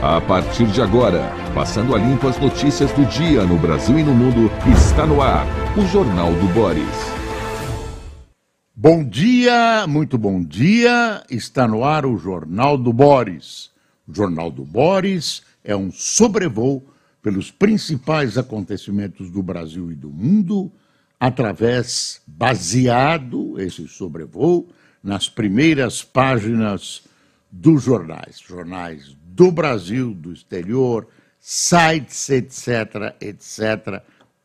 A 0.00 0.20
partir 0.20 0.68
de 0.68 0.80
agora, 0.80 1.28
passando 1.52 1.92
a 1.92 1.98
limpo 1.98 2.28
as 2.28 2.38
notícias 2.38 2.92
do 2.92 3.04
dia 3.06 3.44
no 3.44 3.58
Brasil 3.58 3.98
e 3.98 4.04
no 4.04 4.14
mundo, 4.14 4.48
está 4.72 5.04
no 5.04 5.20
ar 5.20 5.44
o 5.76 5.84
Jornal 5.88 6.32
do 6.34 6.46
Boris. 6.54 6.84
Bom 8.72 9.02
dia, 9.02 9.88
muito 9.88 10.16
bom 10.16 10.40
dia. 10.40 11.24
Está 11.28 11.66
no 11.66 11.82
ar 11.82 12.06
o 12.06 12.16
Jornal 12.16 12.78
do 12.78 12.92
Boris. 12.92 13.72
O 14.06 14.14
Jornal 14.14 14.52
do 14.52 14.64
Boris 14.64 15.42
é 15.64 15.74
um 15.74 15.90
sobrevoo 15.90 16.86
pelos 17.20 17.50
principais 17.50 18.38
acontecimentos 18.38 19.28
do 19.32 19.42
Brasil 19.42 19.90
e 19.90 19.96
do 19.96 20.10
mundo, 20.10 20.70
através, 21.18 22.22
baseado, 22.24 23.60
esse 23.60 23.88
sobrevoo, 23.88 24.68
nas 25.02 25.28
primeiras 25.28 26.04
páginas 26.04 27.02
dos 27.50 27.82
jornais, 27.82 28.38
jornais 28.38 29.16
do 29.38 29.52
Brasil, 29.52 30.12
do 30.12 30.32
exterior, 30.32 31.06
sites, 31.38 32.28
etc., 32.28 33.14
etc., 33.20 34.02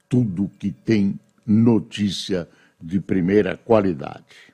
tudo 0.08 0.52
que 0.60 0.70
tem 0.70 1.20
notícia 1.44 2.48
de 2.80 3.00
primeira 3.00 3.58
qualidade. 3.58 4.54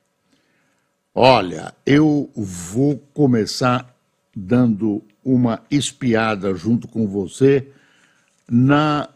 Olha, 1.13 1.73
eu 1.85 2.31
vou 2.33 2.97
começar 3.13 3.93
dando 4.33 5.03
uma 5.25 5.61
espiada 5.69 6.55
junto 6.55 6.87
com 6.87 7.05
você 7.05 7.67
na 8.49 9.09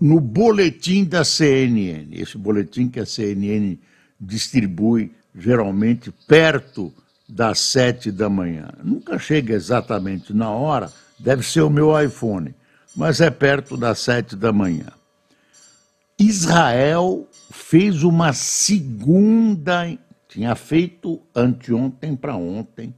no 0.00 0.18
boletim 0.18 1.04
da 1.04 1.24
CNN, 1.24 2.08
esse 2.10 2.36
boletim 2.36 2.88
que 2.88 2.98
a 2.98 3.06
CNN 3.06 3.78
distribui 4.20 5.12
geralmente 5.32 6.12
perto 6.26 6.92
das 7.28 7.58
sete 7.58 8.10
da 8.10 8.28
manhã. 8.28 8.68
Nunca 8.82 9.18
chega 9.18 9.54
exatamente 9.54 10.32
na 10.32 10.50
hora, 10.50 10.92
deve 11.18 11.42
ser 11.42 11.62
o 11.62 11.70
meu 11.70 11.98
iPhone, 12.00 12.54
mas 12.94 13.20
é 13.20 13.30
perto 13.30 13.76
das 13.76 13.98
sete 14.00 14.36
da 14.36 14.52
manhã. 14.52 14.88
Israel 16.18 17.28
fez 17.50 18.02
uma 18.02 18.32
segunda, 18.32 19.84
tinha 20.28 20.54
feito 20.54 21.20
anteontem 21.34 22.14
para 22.14 22.36
ontem, 22.36 22.94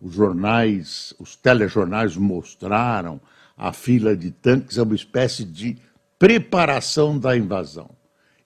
os 0.00 0.14
jornais, 0.14 1.14
os 1.18 1.34
telejornais 1.34 2.16
mostraram 2.16 3.20
a 3.56 3.72
fila 3.72 4.16
de 4.16 4.30
tanques, 4.30 4.78
é 4.78 4.82
uma 4.82 4.94
espécie 4.94 5.44
de 5.44 5.78
preparação 6.18 7.18
da 7.18 7.36
invasão. 7.36 7.90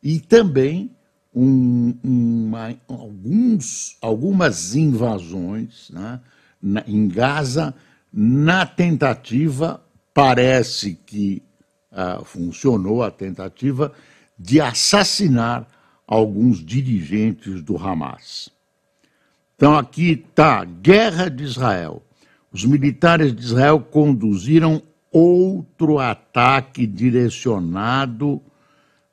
E 0.03 0.19
também 0.19 0.91
um, 1.35 1.97
uma, 2.03 2.75
alguns, 2.87 3.97
algumas 4.01 4.75
invasões 4.75 5.91
né, 5.91 6.21
na, 6.61 6.85
em 6.87 7.09
Gaza, 7.09 7.75
na 8.13 8.67
tentativa, 8.67 9.83
parece 10.13 10.95
que 11.07 11.43
uh, 11.91 12.25
funcionou 12.25 13.03
a 13.03 13.11
tentativa, 13.11 13.93
de 14.39 14.61
assassinar 14.61 15.67
alguns 16.07 16.63
dirigentes 16.63 17.63
do 17.63 17.77
Hamas. 17.77 18.51
Então 19.57 19.77
aqui 19.77 20.25
está, 20.29 20.65
guerra 20.65 21.29
de 21.29 21.45
Israel. 21.45 22.03
Os 22.53 22.65
militares 22.65 23.35
de 23.35 23.43
Israel 23.43 23.81
conduziram 23.81 24.83
outro 25.11 25.99
ataque 25.99 26.87
direcionado 26.87 28.43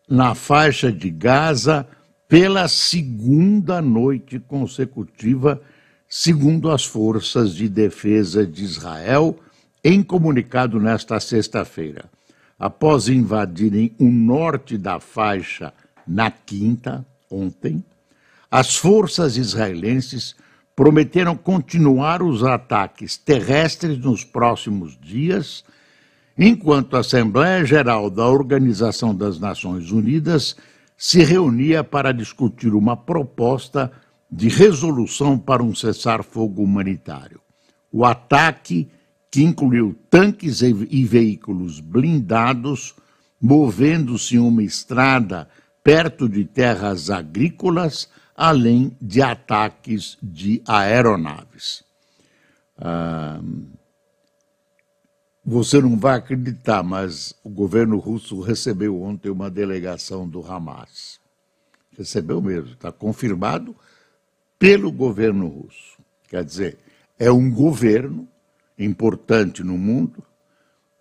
na 0.10 0.34
faixa 0.34 0.92
de 0.92 1.10
Gaza 1.10 1.88
pela 2.30 2.68
segunda 2.68 3.82
noite 3.82 4.38
consecutiva, 4.38 5.60
segundo 6.08 6.70
as 6.70 6.86
forças 6.86 7.56
de 7.56 7.68
defesa 7.68 8.46
de 8.46 8.64
Israel, 8.64 9.36
em 9.84 10.04
comunicado 10.04 10.80
nesta 10.80 11.20
sexta-feira. 11.20 12.06
Após 12.60 13.10
invadirem 13.10 13.92
o 13.98 14.08
norte 14.08 14.78
da 14.78 15.00
faixa 15.00 15.74
na 16.06 16.30
quinta, 16.30 17.04
ontem, 17.32 17.84
as 18.52 18.76
forças 18.76 19.36
israelenses 19.36 20.36
prometeram 20.76 21.36
continuar 21.36 22.22
os 22.22 22.44
ataques 22.44 23.18
terrestres 23.18 23.98
nos 23.98 24.24
próximos 24.24 24.96
dias, 25.02 25.64
enquanto 26.38 26.96
a 26.96 27.00
Assembleia 27.00 27.66
Geral 27.66 28.08
da 28.10 28.28
Organização 28.28 29.16
das 29.16 29.40
Nações 29.40 29.92
Unidas 29.92 30.56
se 31.00 31.24
reunia 31.24 31.82
para 31.82 32.12
discutir 32.12 32.74
uma 32.74 32.98
proposta 32.98 33.90
de 34.30 34.50
resolução 34.50 35.40
para 35.40 35.64
um 35.64 35.74
cessar-fogo 35.74 36.62
humanitário. 36.62 37.40
O 37.90 38.04
ataque, 38.04 38.92
que 39.32 39.42
incluiu 39.42 39.98
tanques 40.10 40.62
e 40.62 41.06
veículos 41.06 41.80
blindados, 41.80 42.94
movendo-se 43.42 44.36
em 44.36 44.40
uma 44.40 44.62
estrada 44.62 45.48
perto 45.82 46.28
de 46.28 46.44
terras 46.44 47.10
agrícolas, 47.10 48.10
além 48.36 48.92
de 49.02 49.22
ataques 49.22 50.18
de 50.22 50.62
aeronaves. 50.68 51.82
Ah, 52.78 53.40
você 55.46 55.82
não 55.82 55.98
vai 55.98 56.18
acreditar, 56.18 56.84
mas 56.84 57.34
o 57.44 57.50
governo 57.50 57.98
russo 57.98 58.42
recebeu 58.42 59.02
ontem 59.02 59.30
uma 59.30 59.50
delegação 59.50 60.28
do 60.28 60.46
Hamas. 60.46 61.20
Recebeu 61.98 62.42
mesmo, 62.42 62.74
está 62.74 62.92
confirmado 62.92 63.76
pelo 64.58 64.92
governo 64.92 65.48
russo. 65.48 65.98
Quer 66.28 66.44
dizer, 66.44 66.78
é 67.18 67.32
um 67.32 67.50
governo 67.50 68.28
importante 68.78 69.64
no 69.64 69.78
mundo, 69.78 70.24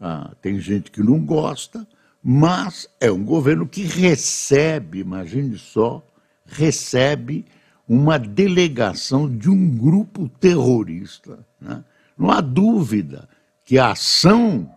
ah, 0.01 0.35
tem 0.41 0.61
gente 0.61 0.91
que 0.91 1.03
não 1.03 1.25
gosta, 1.25 1.87
mas 2.23 2.89
é 3.01 3.11
um 3.11 3.25
governo 3.25 3.67
que 3.67 3.83
recebe, 3.83 5.01
imagine 5.01 5.59
só, 5.59 6.05
recebe 6.45 7.45
uma 7.89 8.19
delegação 8.19 9.29
de 9.35 9.49
um 9.49 9.77
grupo 9.77 10.29
terrorista. 10.41 11.45
Né? 11.61 11.85
Não 12.17 12.31
há 12.31 12.41
dúvida 12.41 13.29
que 13.69 13.79
a 13.79 13.91
ação 13.91 14.75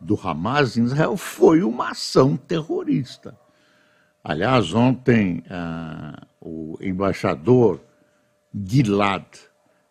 do 0.00 0.14
Hamas 0.14 0.76
em 0.76 0.84
Israel 0.84 1.16
foi 1.16 1.64
uma 1.64 1.90
ação 1.90 2.36
terrorista. 2.36 3.36
Aliás, 4.22 4.72
ontem 4.72 5.42
uh, 5.50 6.24
o 6.40 6.78
embaixador 6.80 7.80
Gilad 8.54 9.24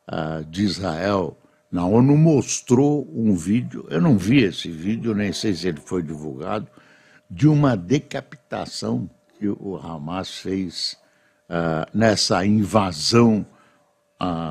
uh, 0.07 0.45
de 0.45 0.63
Israel 0.63 1.37
na 1.69 1.85
ONU 1.85 2.15
mostrou 2.15 3.05
um 3.13 3.35
vídeo, 3.35 3.85
eu 3.89 3.99
não 3.99 4.17
vi 4.17 4.43
esse 4.43 4.71
vídeo, 4.71 5.13
nem 5.13 5.33
sei 5.33 5.53
se 5.53 5.67
ele 5.67 5.81
foi 5.81 6.01
divulgado, 6.01 6.69
de 7.29 7.49
uma 7.49 7.75
decapitação 7.75 9.09
que 9.37 9.49
o 9.49 9.75
Hamas 9.75 10.37
fez 10.37 10.97
uh, 11.49 11.85
nessa 11.93 12.45
invasão 12.45 13.45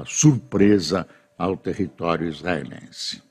surpresa 0.05 1.09
ao 1.39 1.57
território 1.57 2.29
israelense. 2.29 3.26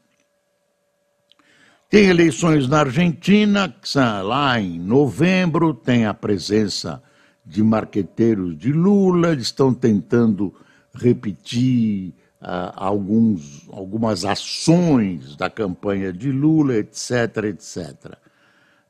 Tem 1.95 2.07
eleições 2.07 2.67
na 2.67 2.81
Argentina, 2.81 3.73
lá 4.21 4.59
em 4.59 4.77
novembro, 4.77 5.73
tem 5.73 6.05
a 6.05 6.13
presença 6.13 7.01
de 7.45 7.63
marqueteiros 7.63 8.57
de 8.57 8.73
Lula, 8.73 9.31
eles 9.31 9.45
estão 9.45 9.73
tentando 9.73 10.53
repetir 10.93 12.09
uh, 12.41 12.75
alguns, 12.75 13.65
algumas 13.71 14.25
ações 14.25 15.37
da 15.37 15.49
campanha 15.49 16.11
de 16.11 16.33
Lula, 16.33 16.75
etc, 16.75 17.45
etc. 17.45 17.87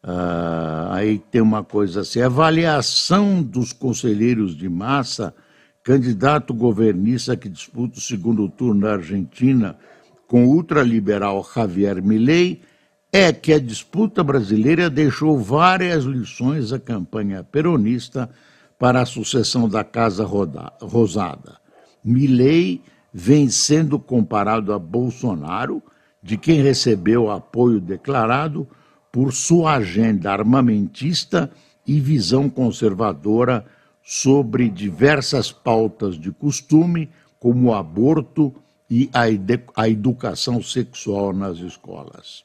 Uh, 0.04 0.90
aí 0.90 1.20
tem 1.30 1.42
uma 1.42 1.64
coisa 1.64 2.02
assim, 2.02 2.22
avaliação 2.22 3.40
dos 3.44 3.72
conselheiros 3.72 4.56
de 4.56 4.68
massa, 4.68 5.32
candidato 5.84 6.56
governista 6.56 7.38
que 7.38 7.50
disputa 7.50 8.00
o 8.00 8.02
segundo 8.02 8.50
turno 8.50 8.82
na 8.82 8.94
Argentina 8.94 9.78
com 10.26 10.48
o 10.48 10.56
ultraliberal 10.56 11.48
Javier 11.56 12.02
Milei, 12.02 12.64
é 13.18 13.32
que 13.32 13.54
a 13.54 13.60
disputa 13.62 14.22
brasileira 14.22 14.90
deixou 14.90 15.40
várias 15.40 16.04
lições 16.04 16.74
à 16.74 16.80
campanha 16.80 17.46
peronista 17.46 18.30
para 18.78 19.00
a 19.02 19.06
sucessão 19.06 19.70
da 19.70 19.86
Casa 19.86 20.26
Rosada. 20.26 21.58
Milley 22.04 22.82
vem 23.14 23.48
sendo 23.48 23.98
comparado 23.98 24.74
a 24.74 24.78
Bolsonaro, 24.78 25.82
de 26.22 26.36
quem 26.38 26.62
recebeu 26.62 27.32
apoio 27.32 27.80
declarado 27.80 28.68
por 29.14 29.32
sua 29.32 29.76
agenda 29.76 30.34
armamentista 30.34 31.50
e 31.88 32.02
visão 32.02 32.50
conservadora 32.50 33.66
sobre 34.04 34.68
diversas 34.68 35.54
pautas 35.54 36.20
de 36.20 36.34
costume, 36.34 37.10
como 37.40 37.70
o 37.70 37.74
aborto 37.74 38.54
e 38.90 39.10
a, 39.14 39.88
educação 39.88 40.62
sexual 40.62 41.32
nas 41.32 41.60
escolas. 41.60 42.45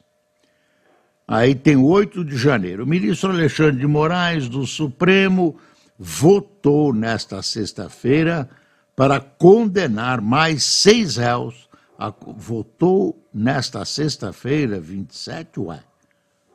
Aí 1.30 1.54
tem 1.54 1.76
8 1.76 2.24
de 2.24 2.36
janeiro. 2.36 2.82
O 2.82 2.86
ministro 2.88 3.30
Alexandre 3.30 3.78
de 3.78 3.86
Moraes, 3.86 4.48
do 4.48 4.66
Supremo, 4.66 5.56
votou 5.96 6.92
nesta 6.92 7.40
sexta-feira 7.40 8.50
para 8.96 9.20
condenar 9.20 10.20
mais 10.20 10.64
seis 10.64 11.16
réus 11.16 11.68
a, 11.96 12.12
votou 12.36 13.16
nesta 13.32 13.84
sexta-feira, 13.84 14.80
27, 14.80 15.60
ué. 15.60 15.78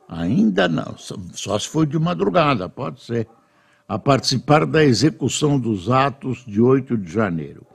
Ainda 0.06 0.68
não, 0.68 0.94
só 1.32 1.58
se 1.58 1.68
foi 1.68 1.86
de 1.86 1.98
madrugada, 1.98 2.68
pode 2.68 3.02
ser, 3.02 3.26
a 3.88 3.98
participar 3.98 4.66
da 4.66 4.84
execução 4.84 5.58
dos 5.58 5.90
atos 5.90 6.44
de 6.46 6.60
8 6.60 6.98
de 6.98 7.10
janeiro. 7.10 7.66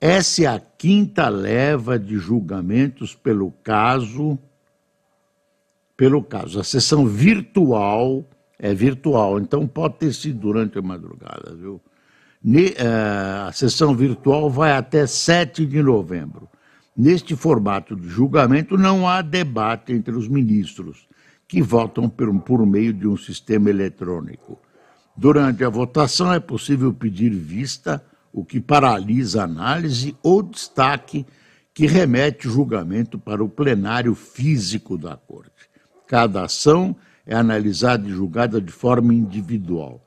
Essa 0.00 0.44
é 0.44 0.46
a 0.46 0.58
quinta 0.58 1.28
leva 1.28 1.98
de 1.98 2.16
julgamentos 2.16 3.14
pelo 3.14 3.50
caso, 3.62 4.38
pelo 5.98 6.22
caso. 6.22 6.60
A 6.60 6.64
sessão 6.64 7.04
virtual 7.04 8.24
é 8.56 8.72
virtual, 8.72 9.40
então 9.40 9.66
pode 9.66 9.96
ter 9.96 10.14
sido 10.14 10.38
durante 10.38 10.78
a 10.78 10.82
madrugada, 10.82 11.54
viu? 11.54 11.80
Eh, 12.46 13.44
a 13.46 13.50
sessão 13.52 13.94
virtual 13.96 14.48
vai 14.48 14.72
até 14.72 15.06
7 15.08 15.66
de 15.66 15.82
novembro. 15.82 16.48
Neste 16.96 17.34
formato 17.34 17.96
de 17.96 18.08
julgamento, 18.08 18.78
não 18.78 19.08
há 19.08 19.22
debate 19.22 19.92
entre 19.92 20.14
os 20.14 20.28
ministros, 20.28 21.08
que 21.48 21.60
votam 21.60 22.08
por, 22.08 22.32
por 22.42 22.64
meio 22.64 22.92
de 22.92 23.08
um 23.08 23.16
sistema 23.16 23.68
eletrônico. 23.68 24.56
Durante 25.16 25.64
a 25.64 25.68
votação, 25.68 26.32
é 26.32 26.38
possível 26.38 26.94
pedir 26.94 27.30
vista, 27.30 28.04
o 28.32 28.44
que 28.44 28.60
paralisa 28.60 29.40
a 29.40 29.44
análise, 29.44 30.16
ou 30.22 30.44
destaque, 30.44 31.26
que 31.74 31.86
remete 31.86 32.46
o 32.46 32.50
julgamento 32.52 33.18
para 33.18 33.42
o 33.42 33.48
plenário 33.48 34.14
físico 34.14 34.96
da 34.96 35.16
Corte. 35.16 35.67
Cada 36.08 36.44
ação 36.44 36.96
é 37.26 37.34
analisada 37.36 38.08
e 38.08 38.10
julgada 38.10 38.60
de 38.60 38.72
forma 38.72 39.12
individual. 39.12 40.02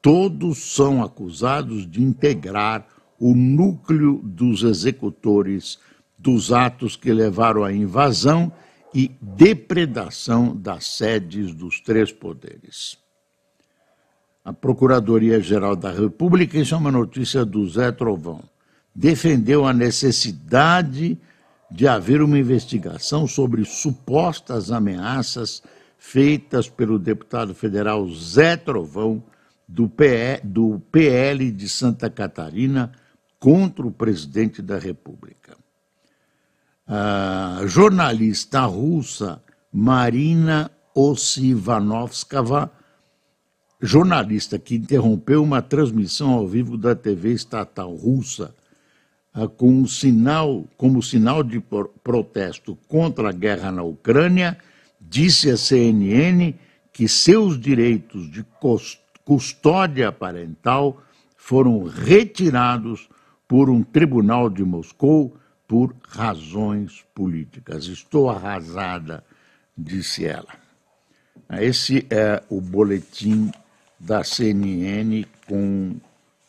Todos 0.00 0.74
são 0.74 1.02
acusados 1.02 1.88
de 1.90 2.00
integrar 2.00 2.86
o 3.18 3.34
núcleo 3.34 4.20
dos 4.22 4.62
executores 4.62 5.78
dos 6.16 6.52
atos 6.52 6.94
que 6.94 7.12
levaram 7.12 7.64
à 7.64 7.72
invasão 7.72 8.52
e 8.94 9.10
depredação 9.20 10.54
das 10.54 10.86
sedes 10.86 11.52
dos 11.52 11.80
três 11.80 12.12
poderes. 12.12 12.96
A 14.44 14.52
Procuradoria-Geral 14.52 15.74
da 15.74 15.90
República, 15.90 16.58
isso 16.58 16.74
é 16.74 16.78
uma 16.78 16.92
notícia 16.92 17.44
do 17.44 17.68
Zé 17.68 17.90
Trovão, 17.90 18.42
defendeu 18.94 19.66
a 19.66 19.72
necessidade 19.72 21.14
de 21.14 21.31
haver 21.88 22.20
uma 22.20 22.38
investigação 22.38 23.26
sobre 23.26 23.64
supostas 23.64 24.70
ameaças 24.70 25.62
feitas 25.98 26.68
pelo 26.68 26.98
deputado 26.98 27.54
federal 27.54 28.06
Zé 28.10 28.56
Trovão, 28.56 29.22
do, 29.66 29.90
do 30.44 30.82
PL 30.90 31.50
de 31.50 31.68
Santa 31.68 32.10
Catarina, 32.10 32.92
contra 33.38 33.86
o 33.86 33.90
presidente 33.90 34.60
da 34.60 34.78
República. 34.78 35.56
A 36.86 37.62
jornalista 37.66 38.60
russa 38.66 39.42
Marina 39.72 40.70
Osivanovskava, 40.94 42.70
jornalista 43.80 44.58
que 44.58 44.74
interrompeu 44.74 45.42
uma 45.42 45.62
transmissão 45.62 46.32
ao 46.32 46.46
vivo 46.46 46.76
da 46.76 46.94
TV 46.94 47.32
estatal 47.32 47.94
russa 47.94 48.54
com 49.56 49.68
um 49.68 49.86
sinal, 49.86 50.66
como 50.76 51.02
sinal 51.02 51.42
de 51.42 51.62
protesto 52.04 52.76
contra 52.86 53.30
a 53.30 53.32
guerra 53.32 53.72
na 53.72 53.82
Ucrânia, 53.82 54.58
disse 55.00 55.50
à 55.50 55.56
CNN 55.56 56.54
que 56.92 57.08
seus 57.08 57.58
direitos 57.58 58.30
de 58.30 58.44
custódia 59.24 60.12
parental 60.12 61.02
foram 61.36 61.84
retirados 61.84 63.08
por 63.48 63.70
um 63.70 63.82
tribunal 63.82 64.50
de 64.50 64.62
Moscou 64.62 65.36
por 65.66 65.94
razões 66.06 67.04
políticas. 67.14 67.86
Estou 67.86 68.28
arrasada, 68.28 69.24
disse 69.76 70.26
ela. 70.26 70.54
Esse 71.50 72.06
é 72.10 72.42
o 72.48 72.60
boletim 72.60 73.50
da 73.98 74.22
CNN 74.22 75.24
com 75.46 75.96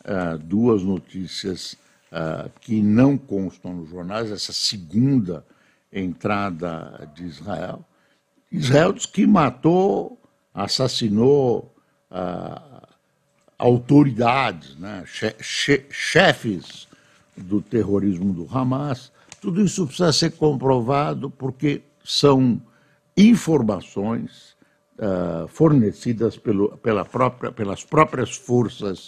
uh, 0.06 0.38
duas 0.38 0.84
notícias 0.84 1.78
uh, 2.14 2.50
que 2.62 2.82
não 2.82 3.18
constam 3.18 3.74
nos 3.74 3.90
jornais. 3.90 4.32
Essa 4.32 4.54
segunda 4.54 5.44
entrada 5.92 7.10
de 7.16 7.26
Israel. 7.26 7.84
Israel 8.52 8.94
diz 8.94 9.06
que 9.06 9.26
matou, 9.26 10.20
assassinou 10.54 11.74
uh, 12.12 12.88
autoridades, 13.58 14.76
né, 14.78 15.04
che 15.06 15.36
che 15.40 15.86
chefes 15.90 16.88
do 17.36 17.62
terrorismo 17.62 18.32
do 18.34 18.48
Hamas. 18.52 19.12
Tudo 19.42 19.62
isso 19.62 19.86
precisa 19.86 20.14
ser 20.14 20.32
comprovado 20.32 21.30
porque 21.30 21.82
são 22.04 22.62
informações 23.18 24.56
uh, 24.98 25.48
fornecidas 25.48 26.38
pelo, 26.38 26.78
pela 26.78 27.04
própria, 27.04 27.52
pelas 27.52 27.84
próprias 27.84 28.36
forças 28.36 29.08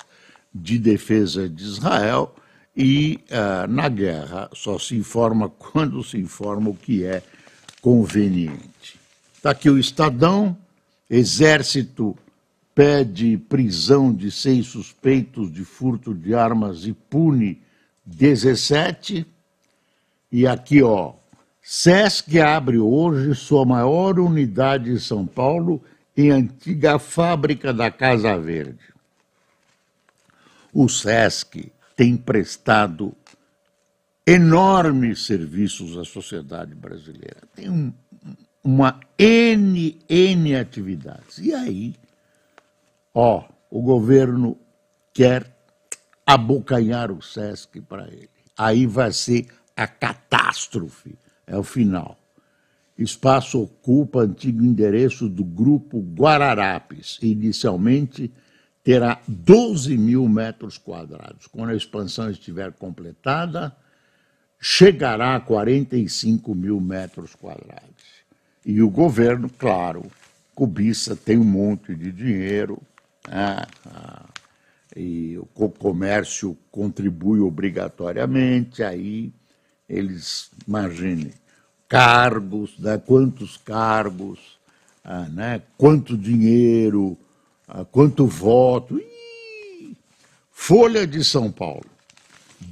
de 0.54 0.78
defesa 0.80 1.48
de 1.48 1.63
Israel 1.63 2.34
e 2.75 3.19
uh, 3.30 3.72
na 3.72 3.88
guerra 3.88 4.50
só 4.54 4.77
se 4.77 4.95
informa 4.95 5.50
quando 5.57 6.04
se 6.04 6.18
informa 6.18 6.69
o 6.69 6.75
que 6.75 7.06
é 7.06 7.24
conveniente. 7.81 9.00
Está 9.36 9.51
aqui 9.51 9.69
o 9.69 9.77
Estadão, 9.77 10.57
Exército 11.10 12.18
pede 12.74 13.38
prisão 13.38 14.13
de 14.13 14.30
seis 14.30 14.68
suspeitos 14.68 15.51
de 15.51 15.63
furto 15.63 16.13
de 16.13 16.36
armas 16.36 16.86
e 16.86 16.92
pune 16.92 17.62
17. 18.06 19.25
E 20.30 20.45
aqui, 20.45 20.83
ó, 20.83 21.13
SESC 21.62 22.39
abre 22.39 22.78
hoje 22.78 23.33
sua 23.33 23.66
maior 23.66 24.19
unidade 24.19 24.92
em 24.92 25.00
São 25.00 25.25
Paulo, 25.25 25.81
em 26.18 26.31
antiga 26.31 27.00
fábrica 27.00 27.74
da 27.74 27.89
Casa 27.89 28.38
Verde. 28.38 28.94
O 30.74 30.89
SESC 30.89 31.71
tem 31.95 32.18
prestado 32.18 33.15
enormes 34.25 35.25
serviços 35.25 35.97
à 35.97 36.03
sociedade 36.03 36.74
brasileira. 36.74 37.42
Tem 37.56 37.69
um, 37.69 37.94
uma 38.63 39.00
N, 39.18 40.00
N 40.09 40.56
atividades. 40.56 41.38
E 41.38 41.53
aí, 41.53 41.95
ó, 43.13 43.47
o 43.69 43.81
governo 43.81 44.57
quer 45.13 45.56
abocanhar 46.25 47.12
o 47.12 47.21
SESC 47.21 47.80
para 47.81 48.07
ele. 48.07 48.30
Aí 48.57 48.86
vai 48.88 49.12
ser 49.12 49.47
a 49.75 49.86
catástrofe, 49.86 51.15
é 51.45 51.57
o 51.57 51.63
final. 51.63 52.18
Espaço 52.97 53.61
ocupa 53.61 54.21
antigo 54.21 54.64
endereço 54.64 55.28
do 55.28 55.44
grupo 55.44 55.99
Guararapes. 55.99 57.19
Inicialmente 57.21 58.31
terá 58.85 59.19
12 59.27 59.97
mil 59.97 60.30
metros 60.30 60.77
quadrados. 60.77 61.47
Quando 61.47 61.71
a 61.71 61.75
expansão 61.75 62.30
estiver 62.30 62.71
completada, 62.71 63.75
chegará 64.59 65.35
a 65.35 65.39
45 65.39 66.54
mil 66.54 66.80
metros 66.80 67.33
quadrados. 67.33 68.06
E 68.63 68.83
o 68.83 68.89
governo, 68.89 69.49
claro, 69.49 70.04
cobiça, 70.54 71.15
tem 71.15 71.35
um 71.35 71.44
monte 71.44 71.95
de 71.95 72.11
dinheiro. 72.11 72.80
Né? 73.27 73.65
Ah, 73.87 74.25
e 74.95 75.35
o 75.37 75.68
comércio 75.68 76.56
contribui 76.71 77.39
obrigatoriamente, 77.39 78.83
aí 78.83 79.33
eles, 79.89 80.51
imaginem, 80.65 81.33
cargos, 81.89 82.77
né, 82.77 82.97
quantos 82.99 83.57
cargos, 83.57 84.59
ah, 85.04 85.27
né, 85.27 85.61
quanto 85.75 86.15
dinheiro, 86.15 87.18
quanto 87.92 88.26
voto. 88.26 89.02
Folha 90.52 91.06
de 91.06 91.24
São 91.24 91.52
Paulo. 91.52 91.86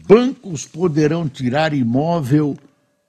Bancos 0.08 0.66
poderão 0.66 1.28
tirar 1.28 1.74
imóvel 1.74 2.58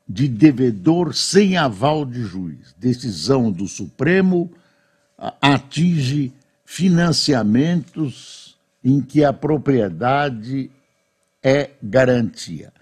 de 0.07 0.29
devedor 0.29 1.15
sem 1.15 1.57
aval 1.57 2.05
de 2.05 2.23
juiz. 2.23 2.75
Decisão 2.77 3.51
do 3.51 3.67
Supremo 3.67 4.51
ah, 5.19 5.35
atinge 5.41 6.33
financiamentos 6.65 8.57
em 8.83 9.01
que 9.01 9.25
a 9.25 9.33
propriedade 9.33 10.71
é 11.43 11.71
garantia. 11.83 12.73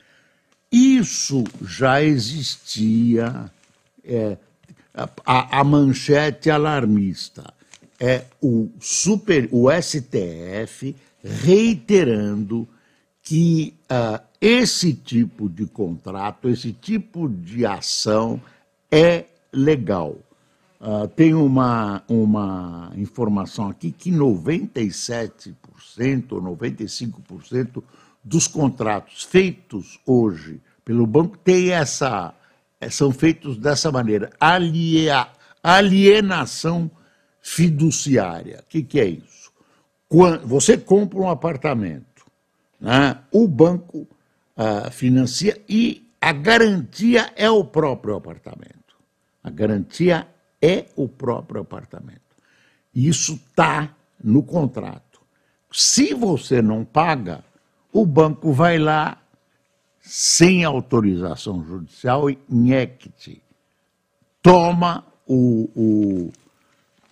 Isso 0.71 1.45
já 1.63 2.03
existia, 2.03 3.51
é, 4.05 4.37
a, 5.25 5.61
a, 5.61 5.65
manchete 5.65 6.51
alarmista 6.51 7.53
é 8.05 8.25
o, 8.43 8.69
super, 8.81 9.49
o 9.53 9.71
STF 9.71 10.97
reiterando 11.23 12.67
que 13.23 13.77
uh, 13.85 14.21
esse 14.41 14.93
tipo 14.93 15.49
de 15.49 15.67
contrato, 15.67 16.49
esse 16.49 16.73
tipo 16.73 17.29
de 17.29 17.65
ação 17.65 18.43
é 18.91 19.27
legal. 19.53 20.17
Uh, 20.81 21.07
tem 21.15 21.33
uma, 21.33 22.03
uma 22.09 22.91
informação 22.97 23.69
aqui 23.69 23.93
que 23.93 24.11
97% 24.11 25.55
ou 26.33 26.43
95% 26.43 27.85
dos 28.25 28.49
contratos 28.49 29.23
feitos 29.23 30.01
hoje 30.05 30.61
pelo 30.85 31.07
banco 31.07 31.39
tem 31.39 31.71
essa. 31.71 32.35
São 32.91 33.13
feitos 33.13 33.57
dessa 33.57 33.93
maneira. 33.93 34.33
Alienação 35.63 36.91
fiduciária. 37.43 38.61
O 38.61 38.69
que, 38.69 38.83
que 38.83 39.01
é 39.01 39.07
isso? 39.07 39.53
Quando 40.09 40.47
você 40.47 40.79
compra 40.79 41.19
um 41.19 41.29
apartamento, 41.29 42.25
né? 42.81 43.19
o 43.33 43.49
banco 43.49 44.07
uh, 44.57 44.91
financia 44.91 45.61
e 45.69 46.09
a 46.21 46.33
garantia 46.33 47.33
é 47.35 47.51
o 47.51 47.65
próprio 47.65 48.15
apartamento. 48.15 48.97
A 49.43 49.51
garantia 49.51 50.29
é 50.61 50.87
o 50.95 51.09
próprio 51.09 51.63
apartamento. 51.63 52.21
Isso 52.95 53.35
está 53.35 53.95
no 54.23 54.43
contrato. 54.43 55.21
Se 55.73 56.15
você 56.15 56.63
não 56.63 56.85
paga, 56.85 57.43
o 57.93 58.07
banco 58.07 58.53
vai 58.53 58.79
lá 58.79 59.19
sem 60.01 60.65
autorização 60.65 61.65
judicial 61.65 62.31
e 62.31 62.39
nheque 62.49 63.43
toma 64.43 65.05
o, 65.27 65.71
o 65.75 66.33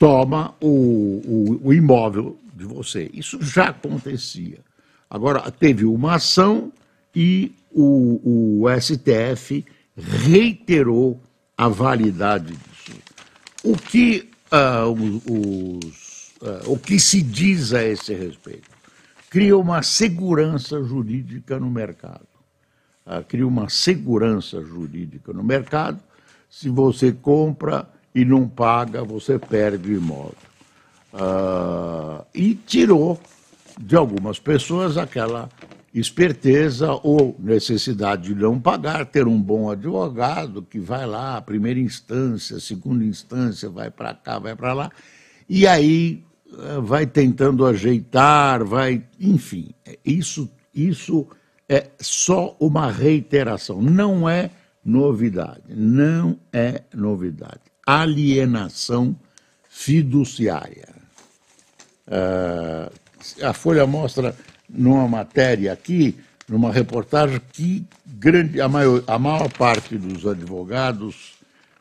toma 0.00 0.54
o, 0.62 0.66
o, 0.66 1.60
o, 1.68 1.74
imóvel 1.74 2.38
de 2.56 2.64
você. 2.64 3.10
Isso 3.12 3.38
já 3.42 3.68
acontecia. 3.68 4.60
Agora, 5.10 5.50
teve 5.50 5.84
uma 5.84 6.14
ação 6.14 6.72
e 7.14 7.52
o, 7.70 8.62
o 8.62 8.80
STF 8.80 9.62
reiterou 9.94 11.20
a 11.54 11.68
validade 11.68 12.54
disso. 12.56 12.98
O 13.62 13.76
que, 13.76 14.30
uh, 14.50 14.90
os, 14.90 16.32
uh, 16.40 16.72
o 16.72 16.78
que 16.78 16.98
se 16.98 17.20
diz 17.20 17.74
a 17.74 17.84
esse 17.84 18.14
respeito? 18.14 18.70
Cria 19.28 19.58
uma 19.58 19.82
segurança 19.82 20.82
jurídica 20.82 21.60
no 21.60 21.70
mercado. 21.70 22.26
Uh, 23.06 23.22
cria 23.28 23.46
uma 23.46 23.68
segurança 23.68 24.62
jurídica 24.62 25.30
no 25.34 25.44
mercado. 25.44 26.00
Se 26.48 26.70
você 26.70 27.12
compra 27.12 27.86
e 28.14 28.24
não 28.24 28.48
paga, 28.48 29.02
você 29.04 29.38
perde 29.38 29.92
o 29.92 29.96
imóvel. 29.96 30.34
e 32.34 32.54
tirou 32.54 33.20
de 33.80 33.96
algumas 33.96 34.38
pessoas 34.38 34.96
aquela 34.96 35.48
esperteza 35.92 36.92
ou 37.02 37.34
necessidade 37.38 38.32
de 38.32 38.40
não 38.40 38.60
pagar, 38.60 39.06
ter 39.06 39.26
um 39.26 39.40
bom 39.40 39.70
advogado 39.70 40.62
que 40.62 40.78
vai 40.78 41.06
lá, 41.06 41.40
primeira 41.40 41.80
instância, 41.80 42.60
segunda 42.60 43.04
instância, 43.04 43.68
vai 43.68 43.90
para 43.90 44.14
cá, 44.14 44.38
vai 44.38 44.54
para 44.54 44.72
lá, 44.72 44.90
e 45.48 45.66
aí 45.66 46.22
eh, 46.52 46.80
vai 46.80 47.06
tentando 47.06 47.66
ajeitar, 47.66 48.64
vai, 48.64 49.02
enfim, 49.18 49.70
isso, 50.04 50.48
isso 50.72 51.26
é 51.68 51.88
só 51.98 52.56
uma 52.60 52.90
reiteração, 52.90 53.82
não 53.82 54.28
é 54.28 54.50
novidade, 54.84 55.74
não 55.74 56.38
é 56.52 56.82
novidade. 56.94 57.69
Alienação 57.90 59.16
fiduciária. 59.68 60.94
Uh, 62.06 63.44
a 63.44 63.52
Folha 63.52 63.84
mostra 63.84 64.36
numa 64.68 65.08
matéria 65.08 65.72
aqui, 65.72 66.16
numa 66.48 66.72
reportagem, 66.72 67.40
que 67.52 67.84
grande, 68.06 68.60
a, 68.60 68.68
maior, 68.68 69.02
a 69.08 69.18
maior 69.18 69.50
parte 69.52 69.98
dos 69.98 70.24
advogados 70.24 71.34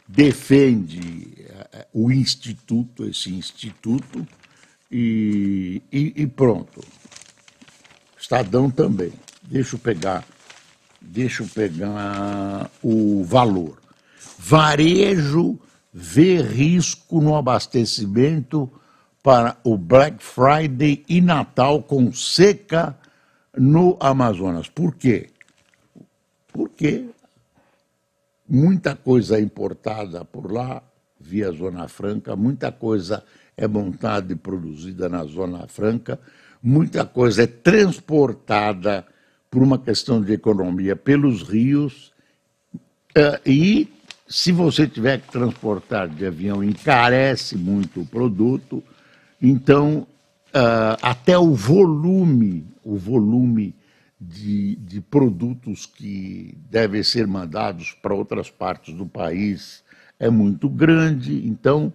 defende 0.07 0.99
uh, 1.93 2.05
o 2.05 2.11
instituto, 2.11 3.05
esse 3.05 3.31
instituto, 3.31 4.27
e, 4.91 5.83
e, 5.91 6.23
e, 6.23 6.25
pronto. 6.25 6.83
Estadão 8.19 8.71
também. 8.71 9.13
Deixa 9.43 9.75
eu 9.75 9.79
pegar, 9.79 10.25
deixa 10.99 11.43
eu 11.43 11.47
pegar 11.47 12.71
o 12.81 13.23
valor. 13.23 13.79
Varejo 14.39 15.59
vê 15.93 16.41
risco 16.41 17.21
no 17.21 17.35
abastecimento 17.35 18.71
para 19.23 19.57
o 19.63 19.77
Black 19.77 20.23
Friday 20.23 21.03
e 21.07 21.19
Natal 21.21 21.83
com 21.83 22.11
seca 22.13 22.97
no 23.57 23.97
Amazonas. 23.99 24.69
Por 24.69 24.95
quê? 24.95 25.29
Porque 26.53 27.09
muita 28.47 28.95
coisa 28.95 29.37
é 29.37 29.41
importada 29.41 30.23
por 30.23 30.51
lá, 30.51 30.81
via 31.19 31.51
Zona 31.51 31.87
Franca, 31.87 32.35
muita 32.35 32.71
coisa 32.71 33.23
é 33.57 33.67
montada 33.67 34.31
e 34.31 34.35
produzida 34.35 35.09
na 35.09 35.23
Zona 35.25 35.67
Franca, 35.67 36.19
muita 36.63 37.05
coisa 37.05 37.43
é 37.43 37.47
transportada 37.47 39.05
por 39.51 39.61
uma 39.61 39.77
questão 39.77 40.21
de 40.21 40.33
economia 40.33 40.95
pelos 40.95 41.43
rios, 41.43 42.13
eh, 43.15 43.41
e 43.45 43.98
se 44.29 44.51
você 44.51 44.87
tiver 44.87 45.19
que 45.19 45.31
transportar 45.31 46.07
de 46.07 46.25
avião, 46.25 46.63
encarece 46.63 47.57
muito 47.57 48.01
o 48.01 48.05
produto, 48.05 48.83
então, 49.41 50.05
uh, 50.49 50.97
até 51.01 51.37
o 51.37 51.55
volume, 51.55 52.67
o 52.83 52.95
volume 52.95 53.75
de, 54.21 54.75
de 54.75 55.01
produtos 55.01 55.87
que 55.87 56.55
devem 56.69 57.01
ser 57.01 57.25
mandados 57.25 57.93
para 57.93 58.13
outras 58.13 58.51
partes 58.51 58.93
do 58.93 59.05
país 59.05 59.83
é 60.19 60.29
muito 60.29 60.69
grande, 60.69 61.47
então 61.47 61.91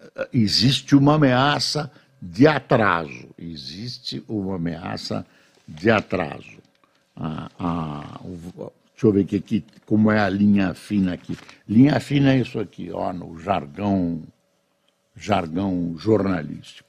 uh, 0.00 0.26
existe 0.32 0.94
uma 0.94 1.14
ameaça 1.14 1.90
de 2.20 2.46
atraso, 2.46 3.28
existe 3.36 4.22
uma 4.28 4.54
ameaça 4.54 5.26
de 5.66 5.90
atraso. 5.90 6.62
Ah, 7.16 7.50
ah, 7.58 8.20
deixa 9.02 9.06
eu 9.06 9.12
ver 9.12 9.22
aqui, 9.22 9.36
aqui, 9.36 9.64
como 9.84 10.12
é 10.12 10.20
a 10.20 10.28
linha 10.28 10.74
fina 10.74 11.14
aqui. 11.14 11.34
Linha 11.68 11.98
fina 11.98 12.34
é 12.34 12.40
isso 12.40 12.60
aqui, 12.60 12.92
ó, 12.92 13.12
no 13.12 13.36
jargão 13.38 14.22
jargão 15.14 15.94
jornalístico. 15.98 16.88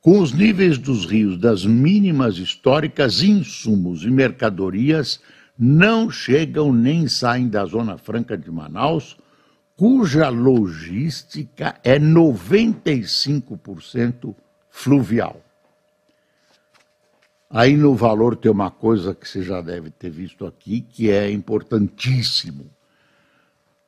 Com 0.00 0.20
os 0.20 0.32
níveis 0.32 0.78
dos 0.78 1.04
rios 1.04 1.36
das 1.36 1.66
mínimas 1.66 2.38
históricas, 2.38 3.22
insumos 3.22 4.02
e 4.04 4.10
mercadorias 4.10 5.20
não 5.58 6.10
chegam 6.10 6.72
nem 6.72 7.06
saem 7.08 7.48
da 7.48 7.64
Zona 7.64 7.98
Franca 7.98 8.36
de 8.36 8.50
Manaus, 8.50 9.16
cuja 9.76 10.28
logística 10.28 11.74
é 11.82 11.98
95% 11.98 14.34
fluvial. 14.70 15.42
Aí 17.54 17.76
no 17.76 17.94
valor 17.94 18.34
tem 18.34 18.50
uma 18.50 18.68
coisa 18.68 19.14
que 19.14 19.28
você 19.28 19.40
já 19.40 19.60
deve 19.60 19.88
ter 19.88 20.10
visto 20.10 20.44
aqui, 20.44 20.80
que 20.80 21.08
é 21.08 21.30
importantíssimo. 21.30 22.66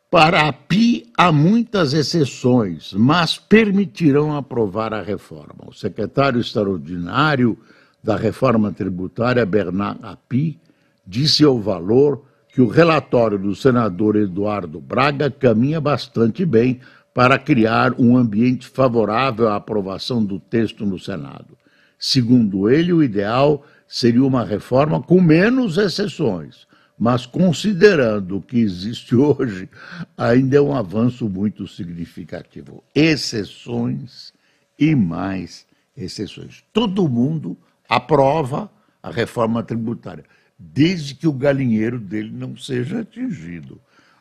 Para 0.09 0.47
a 0.47 0.53
PI 0.53 1.11
há 1.19 1.33
muitas 1.33 1.93
exceções, 1.93 2.93
mas 2.93 3.37
permitirão 3.37 4.37
aprovar 4.37 4.95
a 4.95 5.03
reforma. 5.03 5.67
O 5.67 5.73
secretário 5.73 6.41
extraordinário 6.41 7.59
da 8.01 8.17
reforma 8.17 8.71
tributária, 8.71 9.45
Bernard 9.45 9.99
Api, 10.01 10.61
disse 11.05 11.43
ao 11.43 11.59
valor 11.59 12.25
que 12.49 12.61
o 12.63 12.69
relatório 12.69 13.37
do 13.37 13.53
senador 13.53 14.15
Eduardo 14.15 14.81
Braga 14.81 15.29
caminha 15.29 15.81
bastante 15.81 16.47
bem 16.47 16.79
para 17.13 17.37
criar 17.37 17.95
um 17.99 18.17
ambiente 18.17 18.69
favorável 18.69 19.49
à 19.49 19.57
aprovação 19.57 20.25
do 20.25 20.39
texto 20.39 20.87
no 20.87 21.01
Senado. 21.01 21.59
Segundo 21.99 22.69
ele, 22.69 22.93
o 22.93 23.03
ideal 23.03 23.65
seria 23.87 24.25
uma 24.25 24.45
reforma 24.45 25.03
com 25.03 25.21
menos 25.21 25.79
exceções 25.79 26.67
mas 26.99 27.27
considerando 27.27 28.39
o 28.39 28.43
que 28.43 28.59
existe 28.59 29.15
hoje, 29.17 29.69
ainda 30.17 30.57
é 30.57 30.61
um 30.61 30.75
avanço 30.75 31.29
muito 31.29 31.69
significativo. 31.69 32.83
Exceções 32.95 34.33
e 34.79 34.95
mais 34.95 35.67
exceções. 35.97 36.65
Todo 36.73 37.09
mundo 37.09 37.57
aprova 37.89 38.71
a 39.03 39.11
reforma 39.11 39.63
tributária, 39.63 40.25
desde 40.59 41.15
que 41.15 41.29
o 41.29 41.33
galinheiro 41.33 41.99
dele 41.99 42.31
não 42.33 42.57
seja 42.57 43.01
atingido. 43.01 43.81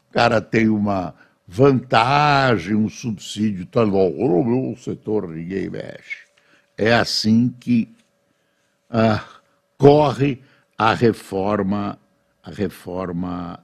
O 0.10 0.14
cara 0.14 0.42
tem 0.42 0.70
uma 0.70 1.16
vantagem, 1.48 2.76
um 2.76 2.90
subsídio, 2.90 3.66
tá 3.66 3.86
bom, 3.86 4.12
o 4.12 4.44
meu 4.44 4.78
setor 4.78 5.28
ninguém 5.28 5.70
mexe. 5.70 6.25
É 6.78 6.94
assim 6.94 7.50
que 7.60 7.94
ah, 8.90 9.24
corre 9.78 10.42
a 10.78 10.94
reforma 10.94 11.98
a 12.46 12.52
reforma 12.52 13.60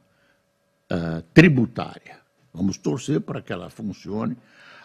uh, 0.91 1.21
tributária. 1.33 2.19
Vamos 2.51 2.77
torcer 2.77 3.21
para 3.21 3.41
que 3.41 3.53
ela 3.53 3.69
funcione. 3.69 4.35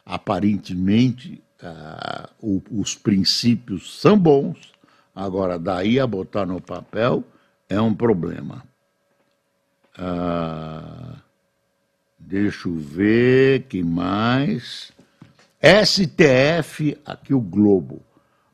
Aparentemente, 0.04 1.42
uh, 1.62 2.28
o, 2.38 2.62
os 2.80 2.94
princípios 2.94 3.98
são 3.98 4.18
bons, 4.18 4.72
agora, 5.14 5.58
daí 5.58 5.98
a 5.98 6.06
botar 6.06 6.44
no 6.44 6.60
papel 6.60 7.24
é 7.68 7.80
um 7.80 7.94
problema. 7.94 8.62
Uh, 9.98 11.16
deixa 12.18 12.68
eu 12.68 12.76
ver 12.76 13.62
que 13.62 13.82
mais. 13.82 14.92
STF, 15.58 16.98
aqui 17.04 17.32
o 17.32 17.40
Globo, 17.40 18.02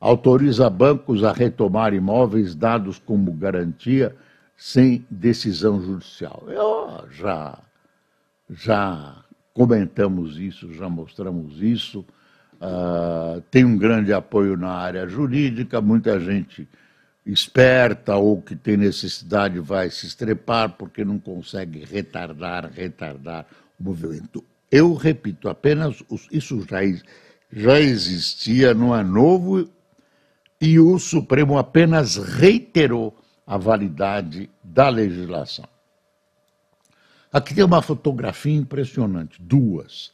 autoriza 0.03 0.69
bancos 0.69 1.23
a 1.23 1.31
retomar 1.31 1.93
imóveis 1.93 2.53
dados 2.53 2.99
como 2.99 3.31
garantia 3.31 4.13
sem 4.57 5.05
decisão 5.09 5.81
judicial. 5.81 6.43
Eu 6.49 7.05
já, 7.09 7.57
já 8.49 9.23
comentamos 9.53 10.37
isso, 10.37 10.73
já 10.73 10.89
mostramos 10.89 11.61
isso. 11.61 12.05
Uh, 12.55 13.39
tem 13.49 13.63
um 13.63 13.77
grande 13.77 14.11
apoio 14.11 14.57
na 14.57 14.71
área 14.71 15.07
jurídica, 15.07 15.79
muita 15.79 16.19
gente 16.19 16.67
esperta 17.25 18.17
ou 18.17 18.41
que 18.41 18.57
tem 18.57 18.75
necessidade 18.75 19.57
vai 19.57 19.89
se 19.89 20.05
estrepar 20.05 20.71
porque 20.71 21.05
não 21.05 21.17
consegue 21.17 21.85
retardar, 21.85 22.69
retardar 22.69 23.45
o 23.79 23.83
movimento. 23.85 24.43
Eu 24.69 24.95
repito, 24.95 25.47
apenas 25.47 26.03
isso 26.29 26.65
já, 26.69 26.79
já 27.49 27.79
existia, 27.79 28.73
não 28.73 28.93
é 28.93 29.01
novo, 29.01 29.69
e 30.63 30.79
o 30.79 30.97
Supremo 30.97 31.57
apenas 31.57 32.15
reiterou 32.15 33.13
a 33.45 33.57
validade 33.57 34.49
da 34.63 34.87
legislação. 34.87 35.65
Aqui 37.33 37.53
tem 37.53 37.65
uma 37.65 37.81
fotografia 37.81 38.55
impressionante, 38.55 39.41
duas. 39.41 40.13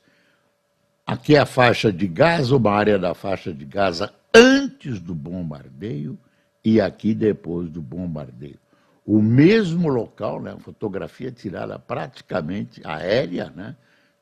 Aqui 1.05 1.35
é 1.35 1.39
a 1.39 1.45
faixa 1.45 1.93
de 1.93 2.07
Gaza, 2.07 2.55
uma 2.55 2.71
área 2.71 2.97
da 2.97 3.13
faixa 3.13 3.53
de 3.53 3.63
Gaza 3.63 4.11
antes 4.33 4.99
do 4.99 5.13
bombardeio, 5.13 6.17
e 6.65 6.81
aqui 6.81 7.13
depois 7.13 7.69
do 7.69 7.79
bombardeio. 7.79 8.57
O 9.05 9.21
mesmo 9.21 9.87
local, 9.87 10.41
né, 10.41 10.57
fotografia 10.61 11.31
tirada 11.31 11.77
praticamente 11.77 12.81
aérea, 12.83 13.53
né, 13.55 13.75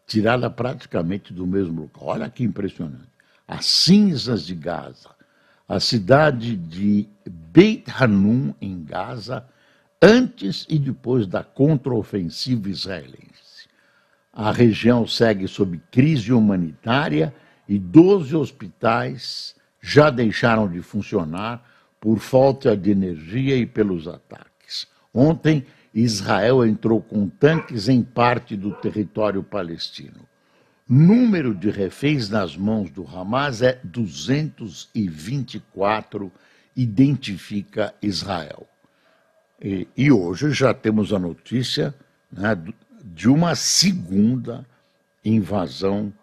tirada 0.05 0.49
praticamente 0.49 1.33
do 1.33 1.47
mesmo 1.47 1.83
local. 1.83 2.03
Olha 2.03 2.29
que 2.29 2.43
impressionante. 2.43 3.07
As 3.47 3.65
cinzas 3.65 4.45
de 4.45 4.55
Gaza, 4.55 5.16
a 5.67 5.79
cidade 5.79 6.55
de 6.55 7.07
Beit 7.25 7.91
Hanun, 7.99 8.53
em 8.61 8.83
Gaza, 8.83 9.45
antes 10.01 10.65
e 10.69 10.79
depois 10.79 11.27
da 11.27 11.43
contraofensiva 11.43 12.69
israelense. 12.69 13.67
A 14.31 14.51
região 14.51 15.05
segue 15.05 15.47
sob 15.47 15.81
crise 15.91 16.31
humanitária 16.31 17.33
e 17.67 17.77
12 17.77 18.35
hospitais 18.35 19.55
já 19.81 20.09
deixaram 20.09 20.69
de 20.69 20.81
funcionar 20.81 21.65
por 21.99 22.19
falta 22.19 22.77
de 22.77 22.91
energia 22.91 23.57
e 23.57 23.65
pelos 23.65 24.07
ataques. 24.07 24.87
Ontem, 25.13 25.65
Israel 25.93 26.65
entrou 26.65 27.01
com 27.01 27.27
tanques 27.27 27.89
em 27.89 28.03
parte 28.03 28.55
do 28.55 28.71
território 28.71 29.41
palestino. 29.41 30.27
Número 30.87 31.53
de 31.53 31.69
reféns 31.69 32.29
nas 32.29 32.55
mãos 32.55 32.89
do 32.89 33.05
Hamas 33.05 33.61
é 33.61 33.81
224, 33.83 36.31
identifica 36.75 37.93
Israel. 38.01 38.65
E, 39.61 39.87
e 39.97 40.09
hoje 40.11 40.51
já 40.51 40.73
temos 40.73 41.11
a 41.11 41.19
notícia 41.19 41.93
né, 42.31 42.57
de 43.03 43.27
uma 43.27 43.55
segunda 43.55 44.65
invasão 45.25 46.13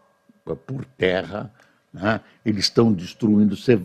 por 0.66 0.84
terra 0.84 1.52
né? 1.94 2.20
Eles 2.44 2.64
estão 2.64 2.92
destruindo, 2.92 3.56
você, 3.56 3.80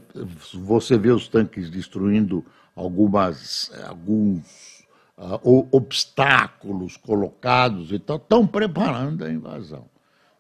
você 0.56 0.98
vê 0.98 1.12
os 1.12 1.28
tanques 1.28 1.70
destruindo 1.70 2.44
algumas, 2.76 3.72
alguns 3.88 4.84
uh, 5.16 5.68
obstáculos 5.72 6.98
colocados 6.98 7.92
e 7.92 8.00
tal, 8.00 8.18
estão 8.18 8.48
preparando 8.48 9.24
a 9.24 9.32
invasão. 9.32 9.86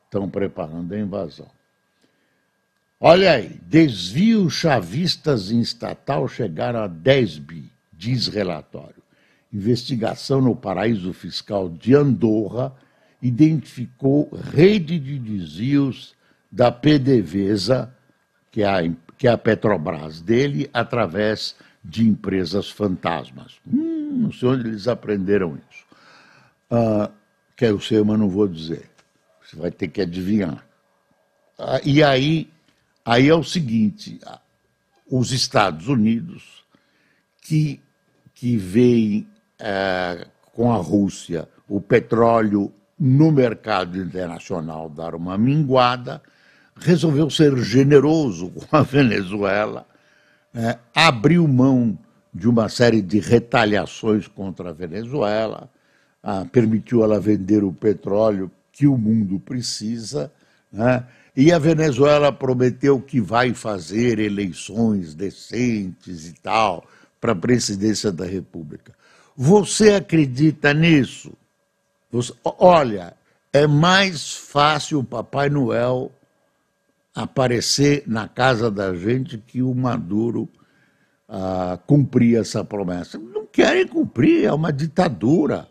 Estão 0.09 0.27
preparando 0.27 0.91
a 0.91 0.99
invasão. 0.99 1.45
Olha 2.99 3.33
aí, 3.33 3.59
desvios 3.61 4.53
chavistas 4.53 5.51
em 5.51 5.61
estatal 5.61 6.27
chegaram 6.27 6.79
a 6.79 6.87
10 6.87 7.37
bi, 7.37 7.71
diz 7.93 8.27
relatório. 8.27 9.03
Investigação 9.53 10.41
no 10.41 10.55
paraíso 10.55 11.13
fiscal 11.13 11.69
de 11.69 11.93
Andorra 11.93 12.73
identificou 13.21 14.31
rede 14.51 14.97
de 14.97 15.19
desvios 15.19 16.15
da 16.51 16.71
PDVSA, 16.71 17.93
que 18.51 18.63
é 18.63 18.67
a, 18.67 18.91
que 19.15 19.27
é 19.27 19.31
a 19.31 19.37
Petrobras 19.37 20.21
dele, 20.21 20.67
através 20.73 21.55
de 21.85 22.03
empresas 22.03 22.67
fantasmas. 22.67 23.57
Hum, 23.71 24.23
não 24.23 24.31
sei 24.31 24.49
onde 24.49 24.67
eles 24.67 24.87
aprenderam 24.87 25.55
isso. 25.69 25.85
Ah, 26.71 27.11
quero 27.55 27.79
ser, 27.79 28.03
mas 28.03 28.17
não 28.17 28.27
vou 28.27 28.47
dizer. 28.47 28.89
Você 29.49 29.55
vai 29.55 29.71
ter 29.71 29.87
que 29.87 30.01
adivinhar. 30.01 30.63
Ah, 31.57 31.81
e 31.83 32.03
aí, 32.03 32.47
aí 33.03 33.27
é 33.27 33.33
o 33.33 33.43
seguinte: 33.43 34.19
os 35.09 35.31
Estados 35.31 35.87
Unidos, 35.87 36.63
que, 37.41 37.81
que 38.35 38.57
veem 38.57 39.27
é, 39.57 40.27
com 40.53 40.71
a 40.71 40.77
Rússia 40.77 41.49
o 41.67 41.81
petróleo 41.81 42.71
no 42.99 43.31
mercado 43.31 43.97
internacional 43.97 44.87
dar 44.87 45.15
uma 45.15 45.35
minguada, 45.35 46.21
resolveu 46.75 47.29
ser 47.29 47.57
generoso 47.57 48.51
com 48.69 48.75
a 48.75 48.83
Venezuela, 48.83 49.87
é, 50.53 50.77
abriu 50.93 51.47
mão 51.47 51.97
de 52.31 52.47
uma 52.47 52.69
série 52.69 53.01
de 53.01 53.19
retaliações 53.19 54.27
contra 54.27 54.69
a 54.69 54.73
Venezuela, 54.73 55.67
ah, 56.21 56.45
permitiu 56.51 57.03
ela 57.03 57.19
vender 57.19 57.63
o 57.63 57.73
petróleo 57.73 58.51
que 58.79 58.87
o 58.87 58.97
mundo 58.97 59.41
precisa, 59.41 60.31
né? 60.71 61.05
e 61.35 61.51
a 61.51 61.59
Venezuela 61.59 62.31
prometeu 62.31 63.01
que 63.01 63.19
vai 63.19 63.53
fazer 63.53 64.19
eleições 64.19 65.13
decentes 65.13 66.29
e 66.29 66.33
tal 66.35 66.87
para 67.19 67.33
a 67.33 67.35
presidência 67.35 68.09
da 68.09 68.25
República. 68.25 68.95
Você 69.35 69.95
acredita 69.95 70.73
nisso? 70.73 71.33
Você, 72.09 72.31
olha, 72.45 73.17
é 73.51 73.67
mais 73.67 74.33
fácil 74.33 74.99
o 74.99 75.03
Papai 75.03 75.49
Noel 75.49 76.09
aparecer 77.13 78.03
na 78.07 78.29
casa 78.29 78.71
da 78.71 78.95
gente 78.95 79.37
que 79.39 79.61
o 79.61 79.75
Maduro 79.75 80.47
ah, 81.27 81.77
cumprir 81.85 82.39
essa 82.39 82.63
promessa. 82.63 83.17
Não 83.17 83.45
querem 83.45 83.85
cumprir, 83.85 84.45
é 84.45 84.53
uma 84.53 84.71
ditadura. 84.71 85.67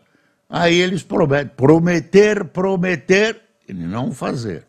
Aí 0.48 0.80
eles 0.80 1.02
prometem, 1.02 1.52
prometer, 1.54 2.44
prometer 2.44 3.40
e 3.68 3.74
não 3.74 4.12
fazer. 4.12 4.64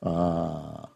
Ah, 0.00 0.88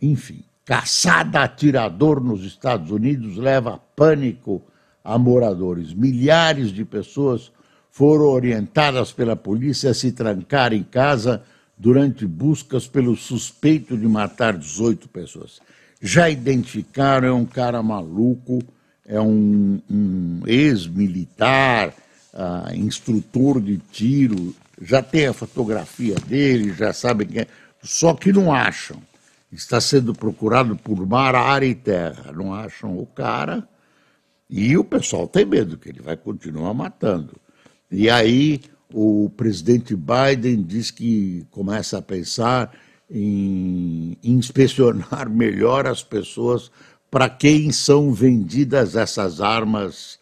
enfim, 0.00 0.42
caçada 0.64 1.42
atirador 1.42 2.20
nos 2.20 2.42
Estados 2.44 2.90
Unidos 2.90 3.36
leva 3.36 3.78
pânico 3.94 4.62
a 5.04 5.18
moradores. 5.18 5.92
Milhares 5.92 6.72
de 6.72 6.84
pessoas 6.84 7.52
foram 7.90 8.26
orientadas 8.26 9.12
pela 9.12 9.36
polícia 9.36 9.90
a 9.90 9.94
se 9.94 10.12
trancar 10.12 10.72
em 10.72 10.82
casa 10.82 11.42
durante 11.76 12.26
buscas 12.26 12.86
pelo 12.86 13.16
suspeito 13.16 13.96
de 13.96 14.06
matar 14.06 14.56
18 14.56 15.08
pessoas. 15.08 15.60
Já 16.00 16.30
identificaram, 16.30 17.28
é 17.28 17.32
um 17.32 17.44
cara 17.44 17.82
maluco, 17.82 18.62
é 19.04 19.20
um, 19.20 19.80
um 19.90 20.40
ex-militar, 20.46 21.92
uh, 22.34 22.74
instrutor 22.74 23.60
de 23.60 23.78
tiro, 23.90 24.54
já 24.80 25.02
tem 25.02 25.26
a 25.26 25.32
fotografia 25.32 26.14
dele, 26.26 26.72
já 26.72 26.92
sabem 26.92 27.26
quem 27.26 27.42
é, 27.42 27.46
só 27.82 28.14
que 28.14 28.32
não 28.32 28.52
acham. 28.52 28.96
Está 29.52 29.80
sendo 29.80 30.12
procurado 30.12 30.76
por 30.76 31.04
mar, 31.06 31.34
ar 31.34 31.62
e 31.62 31.74
terra. 31.74 32.32
Não 32.32 32.54
acham 32.54 32.96
o 32.96 33.04
cara 33.04 33.68
e 34.48 34.76
o 34.76 34.84
pessoal 34.84 35.26
tem 35.28 35.44
medo 35.44 35.76
que 35.76 35.88
ele 35.88 36.00
vai 36.00 36.16
continuar 36.16 36.74
matando. 36.74 37.36
E 37.90 38.08
aí 38.08 38.60
o 38.92 39.30
presidente 39.36 39.96
Biden 39.96 40.62
diz 40.62 40.90
que 40.90 41.46
começa 41.50 41.98
a 41.98 42.02
pensar 42.02 42.72
em 43.10 44.16
inspecionar 44.22 45.28
melhor 45.30 45.86
as 45.86 46.02
pessoas 46.02 46.70
para 47.10 47.28
quem 47.28 47.72
são 47.72 48.12
vendidas 48.12 48.94
essas 48.94 49.40
armas 49.40 50.19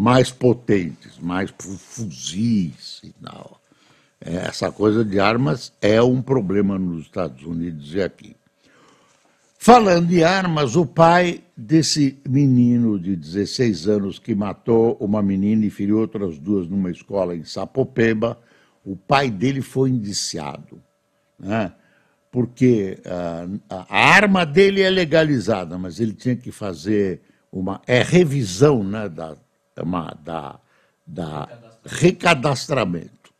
mais 0.00 0.30
potentes, 0.30 1.18
mais 1.20 1.52
fuzis 1.58 3.00
e 3.04 3.12
tal. 3.22 3.60
É, 4.20 4.36
essa 4.36 4.72
coisa 4.72 5.04
de 5.04 5.20
armas 5.20 5.72
é 5.80 6.02
um 6.02 6.22
problema 6.22 6.78
nos 6.78 7.02
Estados 7.02 7.44
Unidos 7.44 7.94
e 7.94 8.02
aqui. 8.02 8.36
Falando 9.58 10.08
de 10.08 10.22
armas, 10.22 10.76
o 10.76 10.86
pai 10.86 11.42
desse 11.56 12.18
menino 12.28 12.98
de 12.98 13.16
16 13.16 13.88
anos 13.88 14.18
que 14.18 14.34
matou 14.34 14.96
uma 15.00 15.22
menina 15.22 15.66
e 15.66 15.70
feriu 15.70 15.98
outras 15.98 16.38
duas 16.38 16.68
numa 16.68 16.90
escola 16.90 17.34
em 17.34 17.44
Sapopemba, 17.44 18.38
o 18.84 18.96
pai 18.96 19.30
dele 19.30 19.60
foi 19.60 19.90
indiciado, 19.90 20.80
né? 21.38 21.72
porque 22.30 22.98
uh, 23.06 23.60
a 23.68 23.98
arma 23.98 24.44
dele 24.44 24.82
é 24.82 24.90
legalizada, 24.90 25.78
mas 25.78 25.98
ele 25.98 26.12
tinha 26.12 26.36
que 26.36 26.52
fazer 26.52 27.22
uma 27.50 27.80
é 27.86 28.02
revisão 28.02 28.84
né, 28.84 29.08
da, 29.08 29.36
da, 30.22 30.60
da 31.06 31.48
recadastramento. 31.84 33.32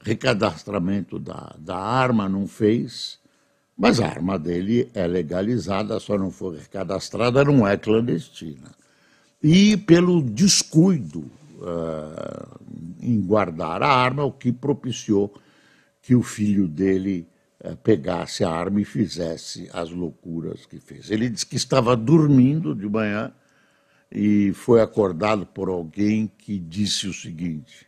Recadastramento 0.00 1.18
da, 1.18 1.54
da 1.58 1.76
arma 1.76 2.28
não 2.28 2.46
fez 2.46 3.18
mas 3.76 4.00
a 4.00 4.06
arma 4.06 4.38
dele 4.38 4.88
é 4.94 5.06
legalizada, 5.06 5.98
só 5.98 6.16
não 6.16 6.30
foi 6.30 6.58
cadastrada, 6.70 7.44
não 7.44 7.66
é 7.66 7.76
clandestina. 7.76 8.70
E 9.42 9.76
pelo 9.76 10.22
descuido 10.22 11.20
uh, 11.58 12.60
em 13.00 13.20
guardar 13.20 13.82
a 13.82 13.88
arma, 13.88 14.24
o 14.24 14.32
que 14.32 14.52
propiciou 14.52 15.34
que 16.00 16.14
o 16.14 16.22
filho 16.22 16.68
dele 16.68 17.26
uh, 17.64 17.76
pegasse 17.78 18.44
a 18.44 18.50
arma 18.50 18.80
e 18.80 18.84
fizesse 18.84 19.68
as 19.72 19.90
loucuras 19.90 20.64
que 20.66 20.78
fez. 20.78 21.10
Ele 21.10 21.28
disse 21.28 21.44
que 21.44 21.56
estava 21.56 21.96
dormindo 21.96 22.76
de 22.76 22.88
manhã 22.88 23.32
e 24.14 24.52
foi 24.52 24.80
acordado 24.80 25.44
por 25.44 25.68
alguém 25.68 26.30
que 26.38 26.56
disse 26.56 27.08
o 27.08 27.12
seguinte: 27.12 27.86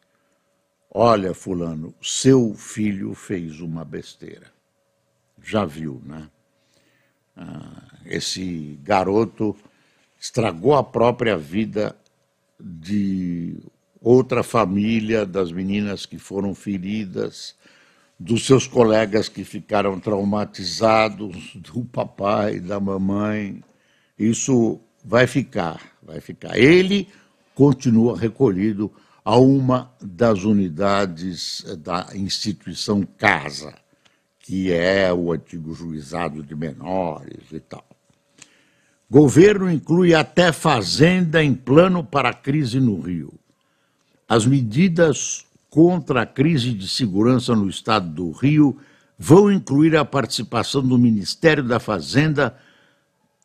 Olha, 0.91 1.33
Fulano, 1.33 1.95
seu 2.03 2.53
filho 2.55 3.15
fez 3.15 3.61
uma 3.61 3.85
besteira. 3.85 4.51
Já 5.41 5.65
viu, 5.65 6.03
né? 6.05 6.29
Ah, 7.37 7.83
esse 8.07 8.79
garoto 8.83 9.55
estragou 10.19 10.75
a 10.75 10.83
própria 10.83 11.37
vida 11.37 11.95
de 12.59 13.57
outra 14.01 14.43
família, 14.43 15.25
das 15.25 15.53
meninas 15.53 16.07
que 16.07 16.19
foram 16.19 16.55
feridas, 16.55 17.55
dos 18.19 18.47
seus 18.47 18.67
colegas 18.67 19.29
que 19.29 19.45
ficaram 19.45 20.01
traumatizados, 20.01 21.55
do 21.55 21.85
papai, 21.85 22.59
da 22.59 22.81
mamãe. 22.81 23.63
Isso 24.19 24.81
vai 25.05 25.27
ficar, 25.27 25.96
vai 26.07 26.21
ficar. 26.21 26.57
Ele 26.57 27.09
continua 27.55 28.17
recolhido 28.17 28.91
a 29.25 29.37
uma 29.37 29.91
das 30.01 30.45
unidades 30.45 31.65
da 31.79 32.07
instituição 32.15 33.03
Casa, 33.19 33.75
que 34.39 34.73
é 34.73 35.13
o 35.13 35.33
antigo 35.33 35.75
juizado 35.75 36.43
de 36.43 36.55
menores 36.55 37.51
e 37.53 37.59
tal. 37.59 37.85
Governo 39.11 39.71
inclui 39.71 40.15
até 40.15 40.53
fazenda 40.53 41.43
em 41.43 41.55
plano 41.55 42.05
para 42.05 42.31
a 42.31 42.35
crise 42.35 42.79
no 42.79 43.01
Rio. 43.01 43.35
As 44.29 44.47
medidas 44.47 45.45
contra 45.71 46.23
a 46.23 46.27
crise 46.27 46.73
de 46.73 46.89
segurança 46.89 47.55
no 47.55 47.69
estado 47.69 48.09
do 48.09 48.31
Rio 48.31 48.79
vão 49.19 49.51
incluir 49.51 49.97
a 49.97 50.05
participação 50.05 50.83
do 50.83 50.99
Ministério 50.99 51.63
da 51.63 51.79
Fazenda 51.79 52.57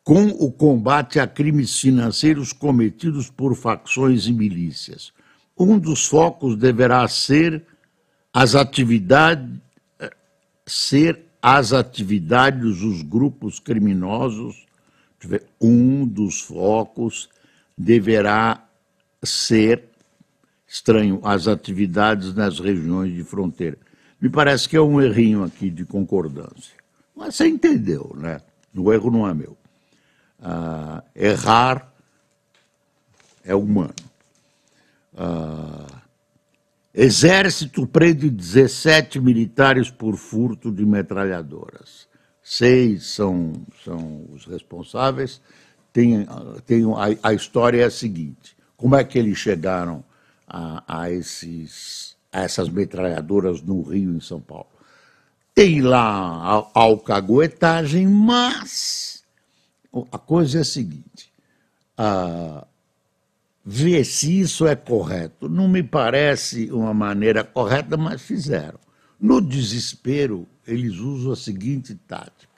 com 0.04 0.26
o 0.26 0.50
combate 0.50 1.20
a 1.20 1.26
crimes 1.26 1.78
financeiros 1.78 2.52
cometidos 2.52 3.30
por 3.30 3.54
facções 3.54 4.26
e 4.26 4.32
milícias. 4.32 5.12
Um 5.56 5.78
dos 5.78 6.06
focos 6.06 6.56
deverá 6.56 7.06
ser 7.08 7.64
as 8.32 8.54
atividades 8.54 9.60
ser 10.66 11.20
as 11.40 11.72
atividades 11.72 12.78
dos 12.78 13.02
grupos 13.02 13.58
criminosos 13.58 14.64
um 15.60 16.06
dos 16.06 16.40
focos 16.40 17.28
deverá 17.76 18.66
ser 19.22 19.84
estranho 20.66 21.20
as 21.22 21.46
atividades 21.46 22.34
nas 22.34 22.58
regiões 22.58 23.14
de 23.14 23.22
fronteira. 23.22 23.78
Me 24.20 24.28
parece 24.28 24.68
que 24.68 24.76
é 24.76 24.80
um 24.80 25.00
errinho 25.00 25.44
aqui 25.44 25.68
de 25.70 25.84
concordância. 25.84 26.74
Mas 27.14 27.34
você 27.34 27.46
entendeu, 27.46 28.14
né? 28.16 28.40
O 28.74 28.92
erro 28.92 29.10
não 29.10 29.28
é 29.28 29.34
meu. 29.34 29.56
Ah, 30.42 31.04
errar 31.14 31.92
é 33.44 33.54
humano. 33.54 33.94
Ah, 35.16 36.02
exército 36.92 37.86
prende 37.86 38.28
17 38.28 39.20
militares 39.20 39.90
por 39.90 40.16
furto 40.16 40.70
de 40.72 40.84
metralhadoras 40.84 42.10
seis 42.42 43.06
são, 43.06 43.52
são 43.84 44.26
os 44.32 44.44
responsáveis. 44.44 45.40
Tem, 45.92 46.26
tem 46.66 46.82
a, 46.84 47.28
a 47.30 47.34
história 47.34 47.82
é 47.82 47.84
a 47.84 47.90
seguinte: 47.90 48.56
como 48.76 48.96
é 48.96 49.04
que 49.04 49.18
eles 49.18 49.38
chegaram 49.38 50.04
a, 50.46 51.02
a, 51.02 51.10
esses, 51.10 52.16
a 52.32 52.42
essas 52.42 52.68
metralhadoras 52.68 53.62
no 53.62 53.82
Rio, 53.82 54.14
em 54.14 54.20
São 54.20 54.40
Paulo? 54.40 54.66
Tem 55.54 55.82
lá 55.82 56.00
a 56.02 56.66
alcaguetagem, 56.74 58.06
mas 58.08 59.01
a 60.10 60.18
coisa 60.18 60.58
é 60.58 60.60
a 60.62 60.64
seguinte: 60.64 61.32
a, 61.96 62.66
ver 63.64 64.04
se 64.04 64.40
isso 64.40 64.66
é 64.66 64.74
correto. 64.74 65.48
Não 65.48 65.68
me 65.68 65.82
parece 65.82 66.70
uma 66.70 66.94
maneira 66.94 67.44
correta, 67.44 67.96
mas 67.96 68.22
fizeram. 68.22 68.78
No 69.20 69.40
desespero, 69.40 70.46
eles 70.66 70.96
usam 70.98 71.32
a 71.32 71.36
seguinte 71.36 71.94
tática: 71.94 72.52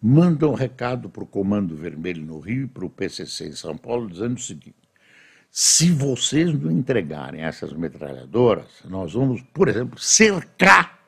mandam 0.00 0.50
um 0.50 0.54
recado 0.54 1.08
para 1.08 1.22
o 1.22 1.26
Comando 1.26 1.76
Vermelho 1.76 2.24
no 2.24 2.40
Rio 2.40 2.64
e 2.64 2.68
para 2.68 2.84
o 2.84 2.90
PCC 2.90 3.48
em 3.48 3.52
São 3.52 3.76
Paulo, 3.76 4.10
dizendo 4.10 4.36
o 4.36 4.40
seguinte: 4.40 4.76
se 5.50 5.90
vocês 5.90 6.52
não 6.58 6.70
entregarem 6.70 7.42
essas 7.42 7.72
metralhadoras, 7.72 8.68
nós 8.84 9.12
vamos, 9.12 9.42
por 9.52 9.68
exemplo, 9.68 9.98
cercar 9.98 11.02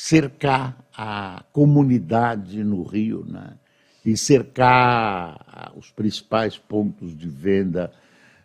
cercar 0.00 0.82
a 0.96 1.44
comunidade 1.52 2.64
no 2.64 2.82
Rio, 2.82 3.24
né? 3.28 3.58
E 4.04 4.16
cercar 4.16 5.72
os 5.76 5.90
principais 5.90 6.56
pontos 6.56 7.16
de 7.16 7.28
venda 7.28 7.92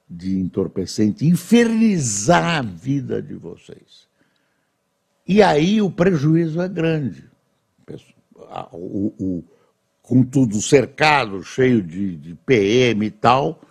de 0.09 0.37
entorpecente, 0.39 1.25
infernizar 1.25 2.59
a 2.59 2.61
vida 2.61 3.21
de 3.21 3.33
vocês. 3.33 4.07
E 5.27 5.41
aí 5.41 5.81
o 5.81 5.89
prejuízo 5.89 6.61
é 6.61 6.67
grande. 6.67 7.23
O, 8.71 9.13
o, 9.19 9.43
com 10.01 10.23
tudo 10.23 10.61
cercado, 10.61 11.43
cheio 11.43 11.81
de, 11.81 12.15
de 12.15 12.35
PM 12.35 13.05
e 13.05 13.11
tal, 13.11 13.61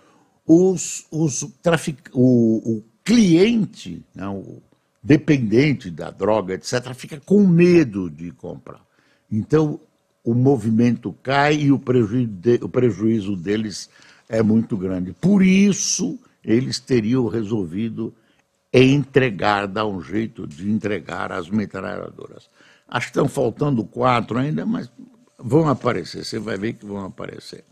os, 0.45 1.05
os 1.09 1.41
trafic... 1.61 2.09
o, 2.13 2.77
o 2.77 2.83
cliente, 3.03 4.03
né, 4.13 4.27
o 4.27 4.61
dependente 5.01 5.89
da 5.91 6.09
droga, 6.09 6.55
etc., 6.55 6.93
fica 6.93 7.19
com 7.19 7.45
medo 7.45 8.09
de 8.09 8.31
comprar. 8.31 8.83
Então, 9.31 9.79
o 10.25 10.33
movimento 10.33 11.13
cai 11.21 11.55
e 11.55 11.71
o 11.71 11.77
prejuízo, 11.77 12.27
de, 12.27 12.59
o 12.63 12.67
prejuízo 12.67 13.35
deles 13.35 13.87
é 14.27 14.41
muito 14.41 14.75
grande. 14.75 15.13
Por 15.13 15.43
isso, 15.43 16.19
eles 16.43 16.79
teriam 16.79 17.27
resolvido 17.27 18.11
entregar, 18.73 19.67
dar 19.67 19.85
um 19.85 20.01
jeito 20.01 20.47
de 20.47 20.69
entregar 20.69 21.31
as 21.31 21.47
metralhadoras. 21.47 22.49
Acho 22.87 23.07
que 23.07 23.11
estão 23.11 23.27
faltando 23.27 23.85
quatro 23.85 24.39
ainda, 24.39 24.65
mas 24.65 24.91
vão 25.37 25.69
aparecer, 25.69 26.25
você 26.25 26.39
vai 26.39 26.57
ver 26.57 26.73
que 26.73 26.85
vão 26.85 27.05
aparecer. 27.05 27.63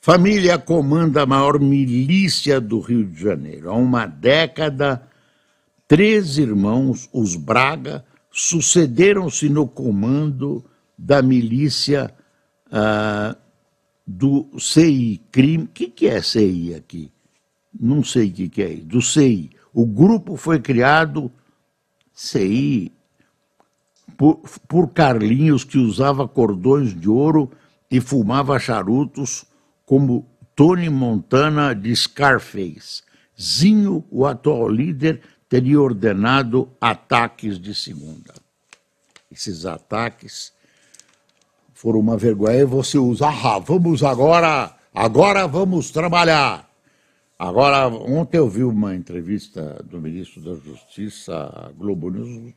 Família 0.00 0.56
comanda 0.56 1.22
a 1.22 1.26
maior 1.26 1.58
milícia 1.58 2.60
do 2.60 2.78
Rio 2.78 3.04
de 3.04 3.20
Janeiro. 3.20 3.70
Há 3.70 3.74
uma 3.74 4.06
década, 4.06 5.02
três 5.88 6.38
irmãos, 6.38 7.08
os 7.12 7.34
Braga, 7.34 8.04
sucederam-se 8.30 9.48
no 9.48 9.66
comando 9.66 10.64
da 10.96 11.22
milícia 11.22 12.14
ah, 12.70 13.36
do 14.06 14.48
CI 14.58 15.22
Crime. 15.30 15.64
O 15.64 15.68
que, 15.68 15.88
que 15.88 16.06
é 16.06 16.20
CI 16.20 16.74
aqui? 16.74 17.10
Não 17.78 18.04
sei 18.04 18.28
o 18.28 18.32
que, 18.32 18.48
que 18.48 18.62
é. 18.62 18.74
Do 18.76 19.02
CI. 19.02 19.50
O 19.72 19.86
grupo 19.86 20.36
foi 20.36 20.60
criado, 20.60 21.30
CI, 22.12 22.92
por, 24.16 24.36
por 24.68 24.92
Carlinhos, 24.92 25.64
que 25.64 25.78
usava 25.78 26.28
cordões 26.28 26.94
de 26.98 27.08
ouro 27.08 27.50
e 27.90 28.00
fumava 28.00 28.58
charutos, 28.58 29.44
como 29.84 30.26
Tony 30.54 30.88
Montana 30.88 31.74
de 31.74 31.94
Scarface. 31.94 33.02
Zinho, 33.40 34.04
o 34.10 34.24
atual 34.24 34.68
líder, 34.68 35.20
teria 35.48 35.80
ordenado 35.80 36.70
ataques 36.80 37.58
de 37.58 37.74
segunda. 37.74 38.34
Esses 39.30 39.66
ataques 39.66 40.52
foram 41.84 42.00
uma 42.00 42.16
vergonha. 42.16 42.66
Você 42.66 42.96
usa, 42.96 43.28
ah, 43.28 43.58
vamos 43.58 44.02
agora, 44.02 44.74
agora 44.94 45.46
vamos 45.46 45.90
trabalhar. 45.90 46.66
Agora, 47.38 47.88
ontem 47.88 48.38
eu 48.38 48.48
vi 48.48 48.64
uma 48.64 48.94
entrevista 48.94 49.84
do 49.84 50.00
ministro 50.00 50.40
da 50.40 50.54
Justiça, 50.54 51.70
Globo 51.76 52.08
News, 52.08 52.54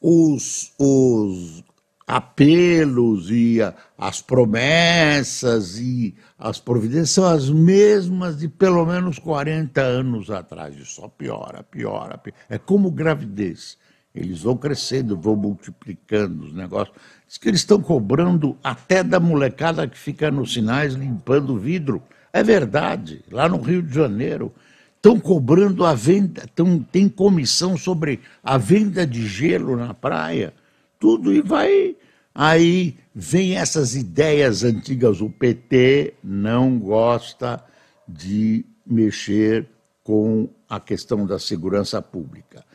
os, 0.00 0.72
os 0.76 1.62
apelos 2.04 3.30
e 3.30 3.62
a, 3.62 3.72
as 3.96 4.20
promessas 4.20 5.78
e 5.78 6.16
as 6.36 6.58
providências 6.58 7.10
são 7.10 7.26
as 7.26 7.48
mesmas 7.48 8.38
de 8.38 8.48
pelo 8.48 8.84
menos 8.84 9.20
40 9.20 9.80
anos 9.80 10.32
atrás. 10.32 10.74
E 10.74 10.84
só 10.84 11.06
piora, 11.06 11.62
piora, 11.62 12.18
piora. 12.18 12.36
É 12.50 12.58
como 12.58 12.90
gravidez. 12.90 13.78
Eles 14.16 14.42
vão 14.42 14.56
crescendo, 14.56 15.16
vão 15.16 15.36
multiplicando 15.36 16.46
os 16.46 16.52
negócios. 16.54 16.96
Diz 17.28 17.36
que 17.36 17.48
eles 17.48 17.60
estão 17.60 17.82
cobrando 17.82 18.56
até 18.64 19.04
da 19.04 19.20
molecada 19.20 19.86
que 19.86 19.98
fica 19.98 20.30
nos 20.30 20.54
sinais 20.54 20.94
limpando 20.94 21.58
vidro. 21.58 22.02
É 22.32 22.42
verdade, 22.42 23.22
lá 23.30 23.48
no 23.48 23.60
Rio 23.60 23.82
de 23.82 23.94
Janeiro 23.94 24.52
estão 24.96 25.20
cobrando 25.20 25.84
a 25.84 25.94
venda, 25.94 26.48
tão, 26.54 26.80
tem 26.80 27.08
comissão 27.08 27.76
sobre 27.76 28.20
a 28.42 28.58
venda 28.58 29.06
de 29.06 29.26
gelo 29.26 29.76
na 29.76 29.92
praia, 29.94 30.52
tudo 30.98 31.32
e 31.32 31.40
vai. 31.40 31.94
Aí 32.34 32.96
vem 33.14 33.56
essas 33.56 33.94
ideias 33.94 34.64
antigas. 34.64 35.20
O 35.20 35.30
PT 35.30 36.14
não 36.24 36.78
gosta 36.78 37.62
de 38.08 38.64
mexer 38.86 39.68
com 40.02 40.48
a 40.68 40.80
questão 40.80 41.26
da 41.26 41.38
segurança 41.38 42.00
pública. 42.02 42.65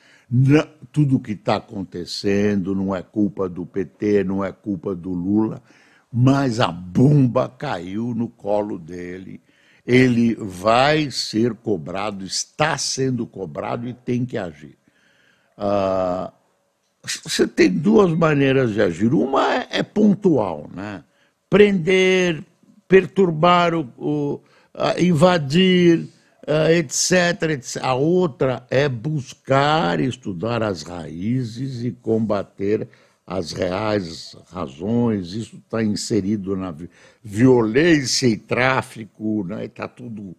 Tudo 0.92 1.20
que 1.20 1.34
está 1.34 1.58
acontecendo 1.58 2.74
não 2.74 2.96
é 2.96 3.02
culpa 3.02 3.50
do 3.50 3.66
PT, 3.66 4.24
não 4.24 4.44
é 4.44 4.52
culpa 4.52 4.96
do 4.96 5.12
Lula, 5.12 5.62
mas 6.12 6.60
a 6.60 6.72
bomba 6.72 7.50
caiu 7.50 8.14
no 8.16 8.30
colo 8.30 8.80
dele. 8.80 9.42
Ele 9.86 10.36
vai 10.36 11.12
ser 11.12 11.54
cobrado, 11.56 12.24
está 12.24 12.78
sendo 12.78 13.26
cobrado 13.26 13.88
e 13.88 13.94
tem 13.94 14.26
que 14.26 14.38
agir. 14.38 14.78
Ah, 15.58 16.32
você 17.04 17.48
tem 17.48 17.70
duas 17.70 18.12
maneiras 18.12 18.74
de 18.74 18.82
agir. 18.82 19.14
Uma 19.14 19.56
é, 19.56 19.68
é 19.72 19.84
pontual, 19.84 20.70
né? 20.74 21.04
Prender, 21.50 22.44
perturbar, 22.88 23.74
o, 23.74 23.90
o 23.98 24.42
invadir, 24.98 26.08
etc, 26.48 27.52
etc. 27.52 27.84
A 27.84 27.94
outra 27.94 28.66
é 28.70 28.90
buscar 28.90 30.00
estudar 30.00 30.64
as 30.64 30.82
raízes 30.84 31.84
e 31.84 31.92
combater 31.92 32.88
as 33.26 33.52
reais 33.52 34.36
razões. 34.52 35.34
Isso 35.34 35.58
está 35.58 35.84
inserido 35.84 36.56
na 36.56 36.76
violência 37.24 38.28
e 38.28 38.38
tráfico, 38.38 39.44
né? 39.44 39.66
está 39.66 39.88
tudo 39.88 40.36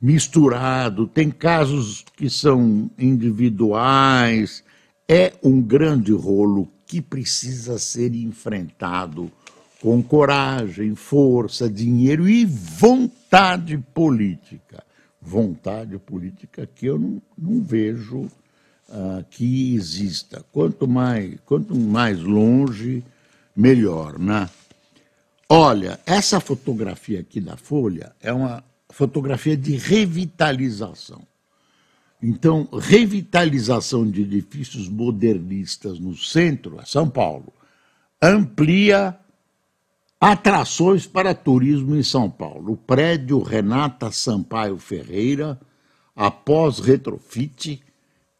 misturado. 0.00 1.06
Tem 1.06 1.30
casos 1.30 2.04
que 2.16 2.28
são 2.28 2.90
individuais. 2.98 4.62
É 5.08 5.32
um 5.42 5.60
grande 5.60 6.12
rolo 6.12 6.70
que 6.86 7.00
precisa 7.00 7.78
ser 7.78 8.14
enfrentado 8.14 9.32
com 9.82 10.00
coragem, 10.00 10.94
força, 10.94 11.68
dinheiro 11.68 12.28
e 12.28 12.44
vontade 12.44 13.76
política. 13.92 14.84
Vontade 15.20 15.98
política 15.98 16.68
que 16.72 16.86
eu 16.86 16.96
não, 16.96 17.20
não 17.36 17.60
vejo 17.60 18.20
uh, 18.88 19.24
que 19.28 19.74
exista. 19.74 20.44
Quanto 20.52 20.86
mais, 20.86 21.34
quanto 21.44 21.74
mais 21.74 22.20
longe, 22.20 23.02
melhor, 23.56 24.20
né? 24.20 24.48
Olha, 25.48 25.98
essa 26.06 26.38
fotografia 26.38 27.18
aqui 27.18 27.40
da 27.40 27.56
Folha 27.56 28.12
é 28.20 28.32
uma 28.32 28.62
fotografia 28.88 29.56
de 29.56 29.76
revitalização. 29.76 31.22
Então, 32.22 32.68
revitalização 32.72 34.08
de 34.08 34.22
edifícios 34.22 34.88
modernistas 34.88 35.98
no 35.98 36.16
centro, 36.16 36.78
São 36.86 37.10
Paulo, 37.10 37.52
amplia 38.22 39.18
Atrações 40.24 41.04
para 41.04 41.34
turismo 41.34 41.96
em 41.96 42.02
São 42.04 42.30
Paulo. 42.30 42.74
O 42.74 42.76
prédio 42.76 43.42
Renata 43.42 44.12
Sampaio 44.12 44.78
Ferreira, 44.78 45.60
após 46.14 46.78
retrofit, 46.78 47.82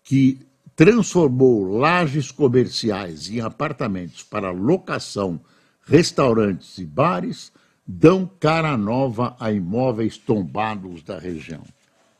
que 0.04 0.38
transformou 0.76 1.64
lajes 1.76 2.30
comerciais 2.30 3.28
em 3.28 3.40
apartamentos 3.40 4.22
para 4.22 4.52
locação, 4.52 5.40
restaurantes 5.84 6.78
e 6.78 6.86
bares, 6.86 7.50
dão 7.84 8.30
cara 8.38 8.76
nova 8.76 9.34
a 9.40 9.50
imóveis 9.50 10.16
tombados 10.16 11.02
da 11.02 11.18
região. 11.18 11.64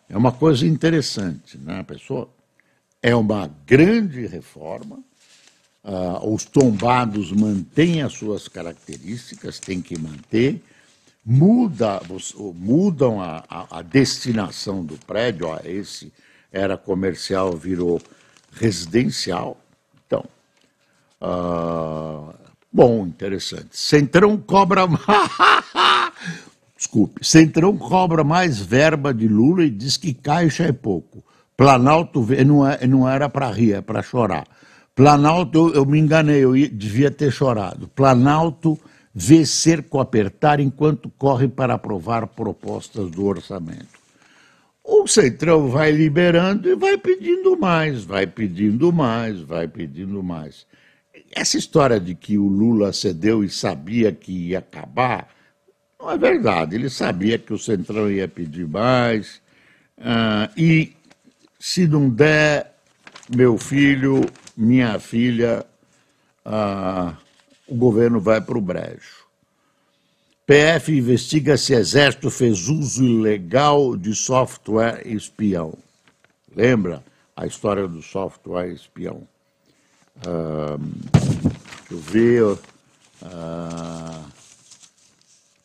É 0.09 0.17
uma 0.17 0.33
coisa 0.33 0.67
interessante, 0.67 1.57
né, 1.57 1.85
pessoal? 1.85 2.37
É 3.01 3.15
uma 3.15 3.49
grande 3.65 4.27
reforma 4.27 5.05
Uh, 5.85 6.33
os 6.33 6.45
tombados 6.45 7.33
mantêm 7.33 8.03
as 8.03 8.13
suas 8.13 8.47
características, 8.47 9.59
tem 9.59 9.81
que 9.83 9.99
manter, 9.99 10.63
muda, 11.25 12.01
mudam 12.55 13.21
a, 13.21 13.43
a, 13.49 13.79
a 13.79 13.83
destinação 13.83 14.85
do 14.85 14.97
prédio, 14.99 15.49
ó, 15.49 15.59
esse 15.65 16.13
era 16.53 16.77
comercial, 16.77 17.57
virou 17.57 18.01
residencial. 18.53 19.57
Então, 20.07 20.25
uh, 21.21 22.33
bom, 22.73 23.07
interessante. 23.07 23.71
Centrão 23.73 24.37
cobra. 24.37 24.83
Desculpe, 26.77 27.25
Centrão 27.25 27.77
cobra 27.77 28.23
mais 28.23 28.59
verba 28.61 29.15
de 29.15 29.27
Lula 29.29 29.65
e 29.65 29.71
diz 29.71 29.97
que 29.97 30.13
caixa 30.13 30.65
é 30.65 30.73
pouco. 30.73 31.25
Planalto 31.57 32.27
não, 32.45 32.69
é, 32.69 32.87
não 32.87 33.09
era 33.09 33.29
para 33.29 33.51
rir, 33.51 33.75
é 33.75 33.81
para 33.81 34.03
chorar. 34.03 34.47
Planalto, 34.95 35.69
eu, 35.69 35.75
eu 35.75 35.87
me 35.87 35.99
enganei, 35.99 36.45
eu 36.45 36.57
ia, 36.57 36.69
devia 36.69 37.11
ter 37.11 37.33
chorado. 37.33 37.89
Planalto 37.89 38.79
vê 39.15 39.45
cerco 39.45 39.99
apertar 39.99 40.61
enquanto 40.61 41.11
corre 41.11 41.49
para 41.49 41.75
aprovar 41.75 42.27
propostas 42.27 43.11
do 43.11 43.25
orçamento. 43.25 44.03
O 44.85 45.07
Centrão 45.07 45.69
vai 45.69 45.93
liberando 45.93 46.69
e 46.69 46.75
vai 46.75 46.99
pedindo 46.99 47.57
mais, 47.57 48.05
vai 48.05 48.27
pedindo 48.27 48.93
mais, 48.93 49.41
vai 49.41 49.69
pedindo 49.69 50.23
mais. 50.23 50.67
Essa 51.31 51.57
história 51.57 52.01
de 52.01 52.15
que 52.15 52.37
o 52.37 52.47
Lula 52.47 52.93
cedeu 52.93 53.45
e 53.45 53.49
sabia 53.49 54.13
que 54.13 54.49
ia 54.49 54.59
acabar, 54.59 55.29
não 55.99 56.11
é 56.11 56.19
verdade. 56.19 56.75
Ele 56.75 56.91
sabia 56.91 57.39
que 57.39 57.53
o 57.53 57.59
Centrão 57.59 58.11
ia 58.11 58.27
pedir 58.27 58.67
mais. 58.67 59.41
Uh, 59.97 60.51
e 60.57 60.93
se 61.61 61.87
não 61.87 62.11
der, 62.11 62.75
meu 63.35 63.57
filho, 63.57 64.27
minha 64.57 64.99
filha, 64.99 65.65
ah, 66.45 67.15
o 67.67 67.75
governo 67.75 68.21
vai 68.21 68.41
para 68.41 68.59
o 68.59 68.61
brejo. 68.61 69.23
PF 70.47 70.93
investiga 70.97 71.57
se 71.57 71.73
Exército 71.73 72.31
fez 72.31 72.69
uso 72.69 73.05
ilegal 73.05 73.97
de 73.97 74.15
software 74.15 75.07
espião. 75.07 75.75
Lembra 76.55 77.03
a 77.37 77.47
história 77.47 77.89
do 77.89 78.03
software 78.03 78.73
espião? 78.73 79.27
Ah, 80.27 80.79
eu 81.91 81.99
ver. 81.99 82.59
Ah, 83.23 84.23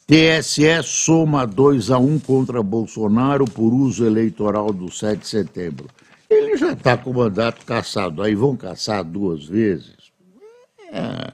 TSE 0.08 0.84
soma 0.84 1.46
2 1.46 1.92
a 1.92 1.98
1 1.98 2.14
um 2.14 2.18
contra 2.18 2.64
Bolsonaro 2.64 3.44
por 3.44 3.74
uso 3.74 4.06
eleitoral 4.06 4.72
do 4.72 4.90
7 4.90 5.20
de 5.20 5.28
setembro. 5.28 5.90
Já 6.58 6.74
está 6.74 6.98
com 6.98 7.12
o 7.12 7.14
mandato 7.14 7.66
caçado, 7.66 8.22
aí 8.22 8.36
vão 8.36 8.56
caçar 8.56 9.04
duas 9.04 9.46
vezes. 9.46 9.96
É, 10.92 11.34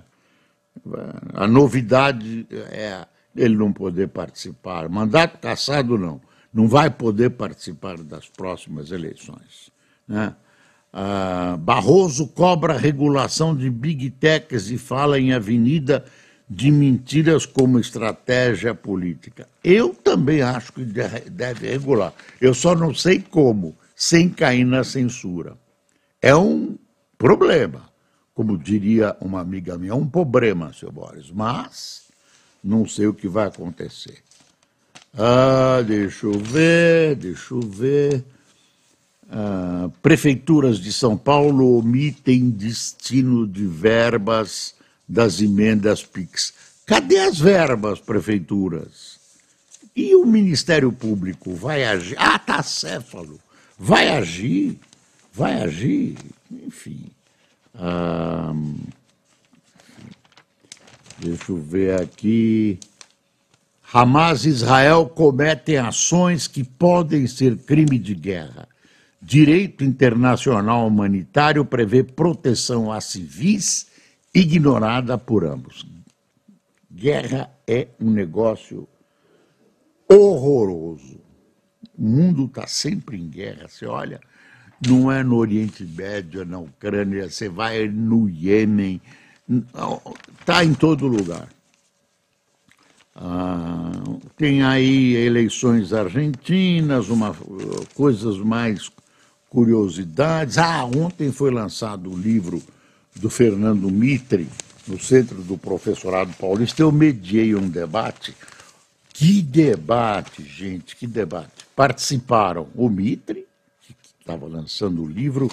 a 1.34 1.48
novidade 1.48 2.46
é 2.52 3.06
ele 3.36 3.56
não 3.56 3.74
poder 3.74 4.10
participar. 4.10 4.88
Mandato 4.90 5.40
caçado, 5.40 5.98
não. 5.98 6.22
Não 6.54 6.68
vai 6.68 6.90
poder 6.90 7.32
participar 7.32 7.98
das 7.98 8.28
próximas 8.28 8.92
eleições. 8.92 9.72
Né? 10.08 10.36
Ah, 10.92 11.58
Barroso 11.60 12.28
cobra 12.28 12.78
regulação 12.78 13.56
de 13.56 13.70
big 13.70 14.12
techs 14.12 14.70
e 14.70 14.78
fala 14.78 15.20
em 15.20 15.34
avenida 15.34 16.06
de 16.48 16.70
mentiras 16.70 17.48
como 17.48 17.80
estratégia 17.80 18.76
política. 18.76 19.48
Eu 19.64 19.96
também 19.96 20.44
acho 20.44 20.72
que 20.74 20.84
deve 20.84 21.68
regular. 21.68 22.14
Eu 22.40 22.54
só 22.54 22.76
não 22.76 22.94
sei 22.94 23.20
como 23.20 23.76
sem 24.04 24.28
cair 24.28 24.66
na 24.66 24.84
censura. 24.84 25.58
É 26.22 26.36
um 26.36 26.78
problema, 27.18 27.90
como 28.36 28.58
diria 28.58 29.16
uma 29.22 29.40
amiga 29.40 29.78
minha, 29.78 29.96
um 29.96 30.06
problema, 30.06 30.74
seu 30.74 30.92
Boris, 30.92 31.32
mas 31.32 32.02
não 32.62 32.86
sei 32.86 33.08
o 33.08 33.14
que 33.14 33.30
vai 33.30 33.48
acontecer. 33.48 34.22
Ah, 35.18 35.82
deixa 35.88 36.26
eu 36.26 36.38
ver, 36.38 37.16
deixa 37.16 37.54
eu 37.54 37.62
ver. 37.62 38.26
Ah, 39.32 39.90
prefeituras 40.02 40.80
de 40.80 40.92
São 40.92 41.18
Paulo 41.18 41.78
omitem 41.78 42.50
destino 42.50 43.48
de 43.48 43.66
verbas 43.66 44.76
das 45.08 45.40
emendas 45.40 46.04
PIX. 46.04 46.54
Cadê 46.86 47.20
as 47.20 47.40
verbas, 47.40 48.02
prefeituras? 48.02 49.18
E 49.96 50.14
o 50.14 50.26
Ministério 50.26 50.92
Público 50.92 51.56
vai 51.56 51.86
agir? 51.86 52.18
Ah, 52.20 52.38
tá 52.38 52.62
céfalo 52.62 53.40
vai 53.84 54.08
agir, 54.08 54.80
vai 55.34 55.62
agir, 55.62 56.16
enfim. 56.50 57.08
Ah, 57.76 58.54
deixa 61.20 61.52
eu 61.52 61.58
ver 61.58 62.02
aqui. 62.02 62.80
Hamas 63.94 64.46
e 64.46 64.50
Israel 64.50 65.08
cometem 65.08 65.78
ações 65.78 66.48
que 66.48 66.64
podem 66.64 67.28
ser 67.28 67.58
crime 67.58 68.00
de 68.00 68.16
guerra. 68.16 68.70
Direito 69.22 69.84
internacional 69.84 70.88
humanitário 70.88 71.66
prevê 71.66 72.04
proteção 72.04 72.90
a 72.90 73.02
civis 73.02 73.88
ignorada 74.34 75.18
por 75.18 75.44
ambos. 75.44 75.86
Guerra 76.90 77.52
é 77.68 77.90
um 78.00 78.10
negócio 78.10 78.88
horroroso. 80.08 81.13
O 81.98 82.04
mundo 82.04 82.46
está 82.46 82.68
sempre 82.68 83.18
em 83.18 83.28
guerra. 83.28 83.68
Você 83.68 83.86
olha, 83.86 84.20
não 84.88 85.12
é 85.12 85.24
no 85.24 85.36
Oriente 85.36 85.84
Médio, 85.84 86.42
é 86.42 86.46
na 86.46 86.60
Ucrânia, 86.60 87.30
você 87.30 87.48
vai 87.48 87.88
no 87.88 88.30
Iêmen, 88.30 89.02
está 90.40 90.64
em 90.64 90.74
todo 90.74 91.08
lugar. 91.08 91.48
Ah, 93.16 93.92
tem 94.36 94.64
aí 94.64 95.16
eleições 95.16 95.94
argentinas, 95.94 97.10
uma, 97.10 97.36
coisas 97.94 98.38
mais 98.38 98.90
curiosidades. 99.50 100.58
Ah, 100.58 100.84
ontem 100.84 101.32
foi 101.32 101.52
lançado 101.52 102.12
o 102.12 102.18
livro 102.18 102.62
do 103.16 103.30
Fernando 103.30 103.90
Mitre, 103.90 104.48
no 104.88 105.00
Centro 105.00 105.42
do 105.44 105.58
Professorado 105.58 106.34
Paulista. 106.34 106.82
Eu 106.82 106.92
mediei 106.92 107.56
um 107.56 107.70
debate. 107.70 108.36
Que 109.14 109.42
debate, 109.44 110.44
gente, 110.44 110.96
que 110.96 111.06
debate. 111.06 111.63
Participaram 111.76 112.68
o 112.76 112.90
Mitre, 112.90 113.48
que 113.82 113.96
estava 114.20 114.48
lançando 114.48 115.04
o 115.04 115.08
livro, 115.08 115.50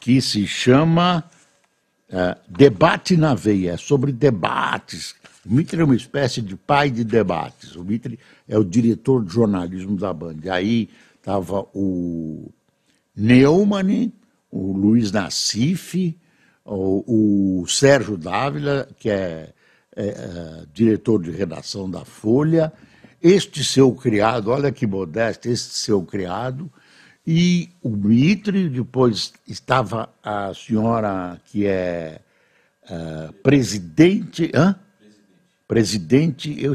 que 0.00 0.20
se 0.20 0.46
chama 0.46 1.24
uh, 2.10 2.38
Debate 2.48 3.16
na 3.16 3.34
Veia, 3.34 3.72
é 3.72 3.76
sobre 3.76 4.12
debates 4.12 5.14
o 5.46 5.52
Mitre 5.52 5.80
é 5.80 5.84
uma 5.84 5.94
espécie 5.94 6.40
de 6.40 6.56
pai 6.56 6.90
de 6.90 7.04
debates. 7.04 7.76
O 7.76 7.84
Mitre 7.84 8.18
é 8.48 8.58
o 8.58 8.64
diretor 8.64 9.22
de 9.22 9.32
jornalismo 9.32 9.94
da 9.96 10.12
Band. 10.12 10.36
E 10.42 10.48
aí 10.48 10.88
estava 11.16 11.66
o 11.74 12.50
Neumann, 13.14 14.10
o 14.50 14.72
Luiz 14.72 15.12
Nassif, 15.12 16.16
o, 16.64 17.60
o 17.62 17.66
Sérgio 17.66 18.16
Dávila, 18.16 18.88
que 18.98 19.10
é, 19.10 19.52
é, 19.94 20.06
é, 20.06 20.64
diretor 20.72 21.22
de 21.22 21.30
redação 21.30 21.90
da 21.90 22.06
Folha, 22.06 22.72
este 23.24 23.64
seu 23.64 23.90
criado, 23.92 24.50
olha 24.50 24.70
que 24.70 24.86
modesto, 24.86 25.48
este 25.48 25.74
seu 25.74 26.04
criado, 26.04 26.70
e 27.26 27.70
o 27.82 27.88
Mitre, 27.88 28.68
depois 28.68 29.32
estava 29.48 30.10
a 30.22 30.52
senhora 30.52 31.40
que 31.46 31.66
é 31.66 32.20
uh, 32.84 33.32
presidente. 33.42 34.52
Hã? 34.54 34.76
presidente, 35.66 36.62
eu, 36.62 36.74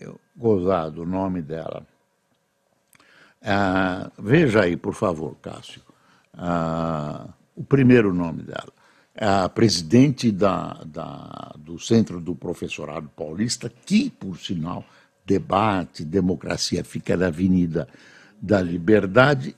eu 0.00 0.20
gozado 0.36 1.02
o 1.02 1.06
nome 1.06 1.42
dela. 1.42 1.84
Ah, 3.42 4.10
veja 4.18 4.62
aí, 4.62 4.76
por 4.76 4.94
favor, 4.94 5.36
Cássio, 5.42 5.82
ah, 6.32 7.28
o 7.54 7.64
primeiro 7.64 8.14
nome 8.14 8.42
dela. 8.42 8.72
A 9.18 9.48
presidente 9.48 10.30
da, 10.30 10.80
da, 10.84 11.54
do 11.58 11.78
Centro 11.78 12.20
do 12.20 12.34
Professorado 12.34 13.08
Paulista, 13.16 13.70
que, 13.84 14.10
por 14.10 14.38
sinal, 14.38 14.84
debate, 15.26 16.04
democracia, 16.04 16.84
fica 16.84 17.16
na 17.16 17.26
Avenida 17.26 17.88
da 18.40 18.62
Liberdade, 18.62 19.56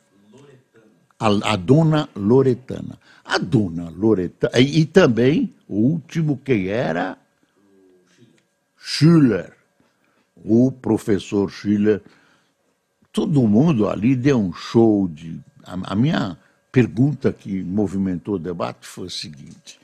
a, 1.18 1.26
a, 1.52 1.56
dona 1.56 2.08
Loretana. 2.16 2.98
A 3.24 3.38
dona 3.38 3.90
Loretana, 3.90 4.58
e, 4.58 4.80
e 4.80 4.86
também 4.86 5.54
o 5.68 5.76
último 5.76 6.38
que 6.38 6.68
era 6.68 7.18
Schiller, 8.78 9.52
o 10.36 10.72
professor 10.72 11.50
Schiller, 11.50 12.00
todo 13.12 13.46
mundo 13.46 13.88
ali 13.88 14.16
deu 14.16 14.38
um 14.38 14.52
show 14.52 15.08
de. 15.08 15.40
A, 15.64 15.92
a 15.92 15.94
minha 15.94 16.38
pergunta 16.72 17.32
que 17.32 17.62
movimentou 17.62 18.36
o 18.36 18.38
debate 18.38 18.86
foi 18.86 19.08
a 19.08 19.10
seguinte: 19.10 19.77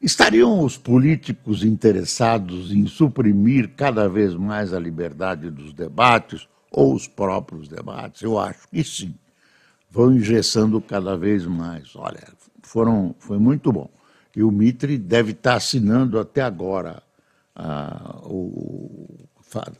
estariam 0.00 0.60
os 0.64 0.76
políticos 0.76 1.64
interessados 1.64 2.72
em 2.72 2.86
suprimir 2.86 3.70
cada 3.76 4.08
vez 4.08 4.34
mais 4.34 4.72
a 4.72 4.78
liberdade 4.78 5.50
dos 5.50 5.72
debates 5.72 6.48
ou 6.70 6.94
os 6.94 7.08
próprios 7.08 7.68
debates? 7.68 8.22
Eu 8.22 8.38
acho 8.38 8.68
que 8.68 8.82
sim. 8.84 9.14
Vão 9.90 10.12
engessando 10.12 10.80
cada 10.80 11.16
vez 11.16 11.46
mais. 11.46 11.96
Olha, 11.96 12.22
foram, 12.62 13.14
foi 13.18 13.38
muito 13.38 13.72
bom. 13.72 13.90
E 14.36 14.42
o 14.42 14.50
Mitre 14.50 14.98
deve 14.98 15.32
estar 15.32 15.54
assinando 15.54 16.18
até 16.18 16.42
agora 16.42 17.02
a, 17.56 18.20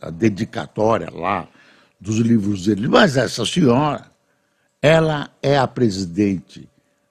a 0.01 0.11
dedicatória 0.11 1.11
lá 1.13 1.49
dos 2.01 2.17
livros 2.17 2.65
dele. 2.65 2.89
Mas 2.89 3.17
essa 3.17 3.45
senhora, 3.45 4.07
ela 4.81 5.31
é 5.43 5.57
a 5.57 5.67
presidente 5.67 6.69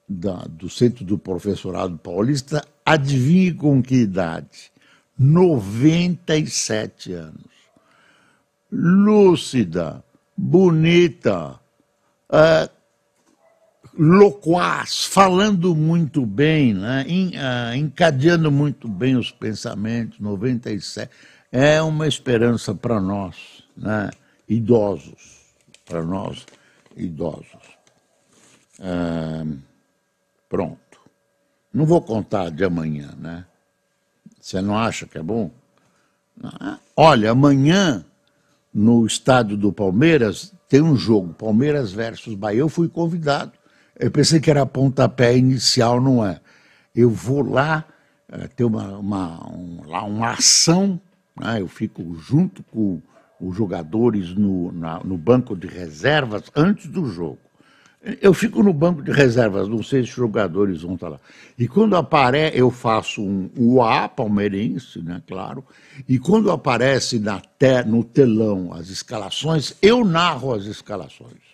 da, 0.08 0.44
do 0.48 0.68
Centro 0.68 1.04
do 1.04 1.18
Professorado 1.18 1.96
Paulista, 1.98 2.64
adivinhe 2.92 3.52
com 3.52 3.82
que 3.82 3.96
idade? 3.96 4.70
97 5.18 7.12
anos. 7.12 7.58
Lúcida, 8.70 10.04
bonita, 10.36 11.58
é, 12.30 12.70
loquaz, 13.98 15.04
falando 15.04 15.74
muito 15.74 16.24
bem, 16.24 16.72
né? 16.72 17.04
uh, 17.08 17.74
encadeando 17.74 18.50
muito 18.52 18.86
bem 18.86 19.16
os 19.16 19.30
pensamentos, 19.30 20.20
97. 20.20 21.10
É 21.50 21.82
uma 21.82 22.06
esperança 22.06 22.74
para 22.74 23.00
nós, 23.00 23.64
né? 23.76 24.10
idosos, 24.48 25.52
para 25.84 26.02
nós 26.02 26.46
idosos. 26.96 27.78
Uh, 28.78 29.58
pronto. 30.48 30.87
Não 31.72 31.84
vou 31.84 32.00
contar 32.00 32.50
de 32.50 32.64
amanhã, 32.64 33.14
né? 33.18 33.44
Você 34.40 34.60
não 34.60 34.76
acha 34.76 35.06
que 35.06 35.18
é 35.18 35.22
bom? 35.22 35.50
Olha, 36.96 37.30
amanhã, 37.30 38.04
no 38.72 39.06
estádio 39.06 39.56
do 39.56 39.72
Palmeiras, 39.72 40.52
tem 40.68 40.80
um 40.80 40.96
jogo, 40.96 41.34
Palmeiras 41.34 41.92
versus 41.92 42.34
Bahia. 42.34 42.60
Eu 42.60 42.68
fui 42.68 42.88
convidado 42.88 43.52
eu 43.98 44.10
pensei 44.12 44.38
que 44.38 44.48
era 44.48 44.64
pontapé 44.64 45.36
inicial, 45.36 46.00
não 46.00 46.24
é. 46.24 46.40
Eu 46.94 47.10
vou 47.10 47.42
lá 47.42 47.84
é, 48.28 48.46
ter 48.46 48.64
uma, 48.64 48.96
uma, 48.96 49.52
um, 49.52 49.82
lá 49.86 50.04
uma 50.04 50.30
ação, 50.30 51.00
né? 51.38 51.60
eu 51.60 51.66
fico 51.66 52.14
junto 52.14 52.62
com 52.62 53.02
os 53.40 53.56
jogadores 53.56 54.34
no, 54.34 54.70
na, 54.72 55.00
no 55.02 55.18
banco 55.18 55.56
de 55.56 55.66
reservas 55.66 56.44
antes 56.54 56.86
do 56.86 57.06
jogo. 57.06 57.40
Eu 58.22 58.32
fico 58.32 58.62
no 58.62 58.72
banco 58.72 59.02
de 59.02 59.12
reservas, 59.12 59.68
não 59.68 59.82
sei 59.82 60.02
se 60.02 60.10
os 60.10 60.16
jogadores 60.16 60.82
vão 60.82 60.94
estar 60.94 61.08
lá. 61.08 61.20
E 61.58 61.68
quando 61.68 61.94
aparece, 61.94 62.56
eu 62.56 62.70
faço 62.70 63.22
um 63.22 63.50
UA 63.56 64.08
palmeirense, 64.08 65.02
né, 65.02 65.22
claro. 65.26 65.62
E 66.08 66.18
quando 66.18 66.50
aparece 66.50 67.18
na 67.18 67.40
te, 67.40 67.82
no 67.86 68.02
telão 68.02 68.72
as 68.72 68.88
escalações, 68.88 69.74
eu 69.82 70.04
narro 70.04 70.54
as 70.54 70.64
escalações. 70.64 71.48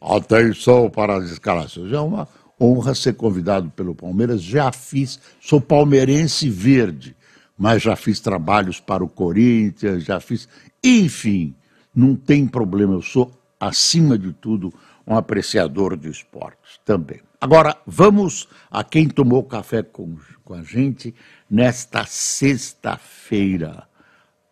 Atenção 0.00 0.90
para 0.90 1.16
as 1.16 1.30
escalações. 1.30 1.92
É 1.92 2.00
uma 2.00 2.26
honra 2.60 2.94
ser 2.94 3.14
convidado 3.14 3.70
pelo 3.70 3.94
Palmeiras. 3.94 4.42
Já 4.42 4.72
fiz, 4.72 5.20
sou 5.40 5.60
palmeirense 5.60 6.50
verde, 6.50 7.14
mas 7.56 7.82
já 7.82 7.94
fiz 7.94 8.18
trabalhos 8.18 8.80
para 8.80 9.04
o 9.04 9.08
Corinthians, 9.08 10.04
já 10.04 10.18
fiz. 10.18 10.48
Enfim, 10.82 11.54
não 11.94 12.16
tem 12.16 12.46
problema. 12.46 12.94
Eu 12.94 13.02
sou, 13.02 13.30
acima 13.60 14.18
de 14.18 14.32
tudo, 14.32 14.72
um 15.06 15.16
apreciador 15.16 15.96
de 15.96 16.08
esportes 16.08 16.80
também. 16.84 17.20
Agora, 17.40 17.76
vamos 17.86 18.48
a 18.70 18.84
quem 18.84 19.08
tomou 19.08 19.42
café 19.42 19.82
com, 19.82 20.16
com 20.44 20.54
a 20.54 20.62
gente 20.62 21.14
nesta 21.50 22.04
sexta-feira. 22.04 23.86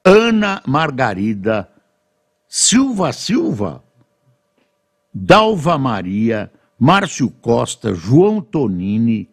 Ana 0.05 0.63
Margarida 0.67 1.69
Silva 2.49 3.13
Silva 3.13 3.85
Dalva 5.13 5.77
Maria, 5.77 6.51
Márcio 6.79 7.31
Costa, 7.31 7.93
João 7.93 8.41
Tonini, 8.41 9.29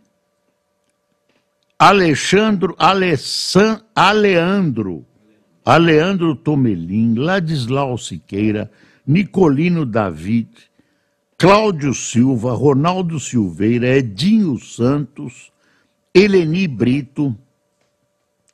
Alexandro, 1.78 2.76
Alessan, 2.80 3.82
Aleandro, 3.96 5.06
Aleandro 5.64 6.36
Tomelin, 6.36 7.14
Ladislau 7.14 7.96
Siqueira, 7.98 8.72
Nicolino 9.06 9.86
David, 9.86 10.50
Cláudio 11.38 11.94
Silva, 11.94 12.54
Ronaldo 12.56 13.20
Silveira, 13.20 13.88
Edinho 13.90 14.58
Santos, 14.58 15.52
Eleni 16.12 16.68
Brito, 16.68 17.38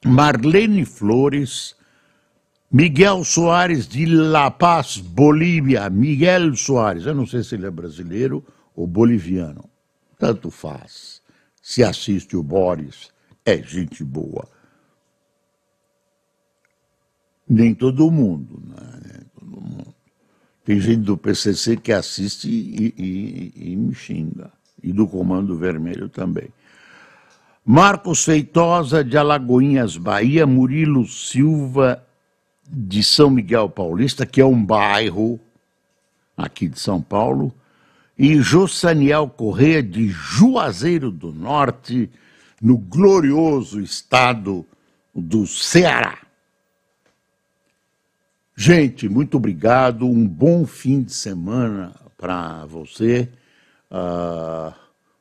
Marlene 0.05 0.83
Flores, 0.83 1.77
Miguel 2.69 3.23
Soares 3.23 3.87
de 3.87 4.05
La 4.05 4.51
Paz, 4.51 4.97
Bolívia. 4.97 5.89
Miguel 5.89 6.55
Soares, 6.57 7.05
eu 7.05 7.15
não 7.15 7.25
sei 7.25 7.41
se 7.41 7.55
ele 7.55 7.65
é 7.65 7.71
brasileiro 7.71 8.43
ou 8.75 8.85
boliviano. 8.85 9.63
Tanto 10.19 10.51
faz. 10.51 11.21
Se 11.61 11.85
assiste 11.85 12.35
o 12.35 12.43
Boris, 12.43 13.11
é 13.45 13.63
gente 13.63 14.03
boa. 14.03 14.45
Nem 17.47 17.73
todo 17.73 18.11
mundo, 18.11 18.61
né? 18.65 18.99
Nem 19.05 19.21
todo 19.39 19.61
mundo. 19.61 19.95
Tem 20.63 20.79
gente 20.79 21.01
do 21.01 21.17
PCC 21.17 21.75
que 21.75 21.91
assiste 21.91 22.47
e, 22.47 22.93
e, 22.97 23.71
e 23.71 23.75
me 23.75 23.93
xinga. 23.93 24.51
E 24.81 24.91
do 24.91 25.07
Comando 25.07 25.57
Vermelho 25.57 26.09
também. 26.09 26.49
Marcos 27.65 28.23
Feitosa, 28.25 29.03
de 29.03 29.17
Alagoinhas, 29.17 29.97
Bahia. 29.97 30.45
Murilo 30.45 31.07
Silva 31.07 32.03
de 32.67 33.03
São 33.03 33.29
Miguel 33.29 33.69
Paulista, 33.69 34.25
que 34.25 34.41
é 34.41 34.45
um 34.45 34.63
bairro 34.63 35.39
aqui 36.35 36.67
de 36.67 36.79
São 36.79 37.01
Paulo, 37.01 37.53
e 38.17 38.41
Jossaniel 38.41 39.27
Correia 39.27 39.81
de 39.83 40.09
Juazeiro 40.09 41.11
do 41.11 41.31
Norte, 41.31 42.09
no 42.61 42.77
glorioso 42.77 43.81
estado 43.81 44.65
do 45.13 45.45
Ceará. 45.45 46.17
Gente, 48.55 49.09
muito 49.09 49.37
obrigado. 49.37 50.05
Um 50.05 50.27
bom 50.27 50.65
fim 50.65 51.01
de 51.01 51.13
semana 51.13 51.93
para 52.17 52.65
você. 52.65 53.27
Uh, 53.91 54.73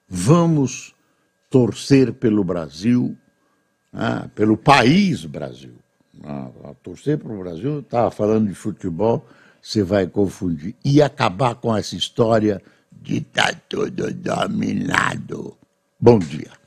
vamos 0.09 0.95
torcer 1.49 2.13
pelo 2.13 2.45
Brasil, 2.45 3.17
né, 3.93 4.31
pelo 4.35 4.57
país 4.57 5.25
Brasil. 5.25 5.75
Uh, 6.19 6.75
torcer 6.83 7.19
pelo 7.19 7.39
Brasil, 7.39 7.81
estava 7.81 8.11
falando 8.11 8.49
de 8.49 8.55
futebol, 8.55 9.27
você 9.61 9.83
vai 9.83 10.07
confundir. 10.07 10.77
E 10.85 11.01
acabar 11.01 11.55
com 11.55 11.75
essa 11.75 11.97
história 11.97 12.63
de 12.91 13.19
estar 13.19 13.55
tá 13.55 13.61
tudo 13.69 14.13
dominado. 14.13 15.57
Bom 15.99 16.19
dia. 16.19 16.62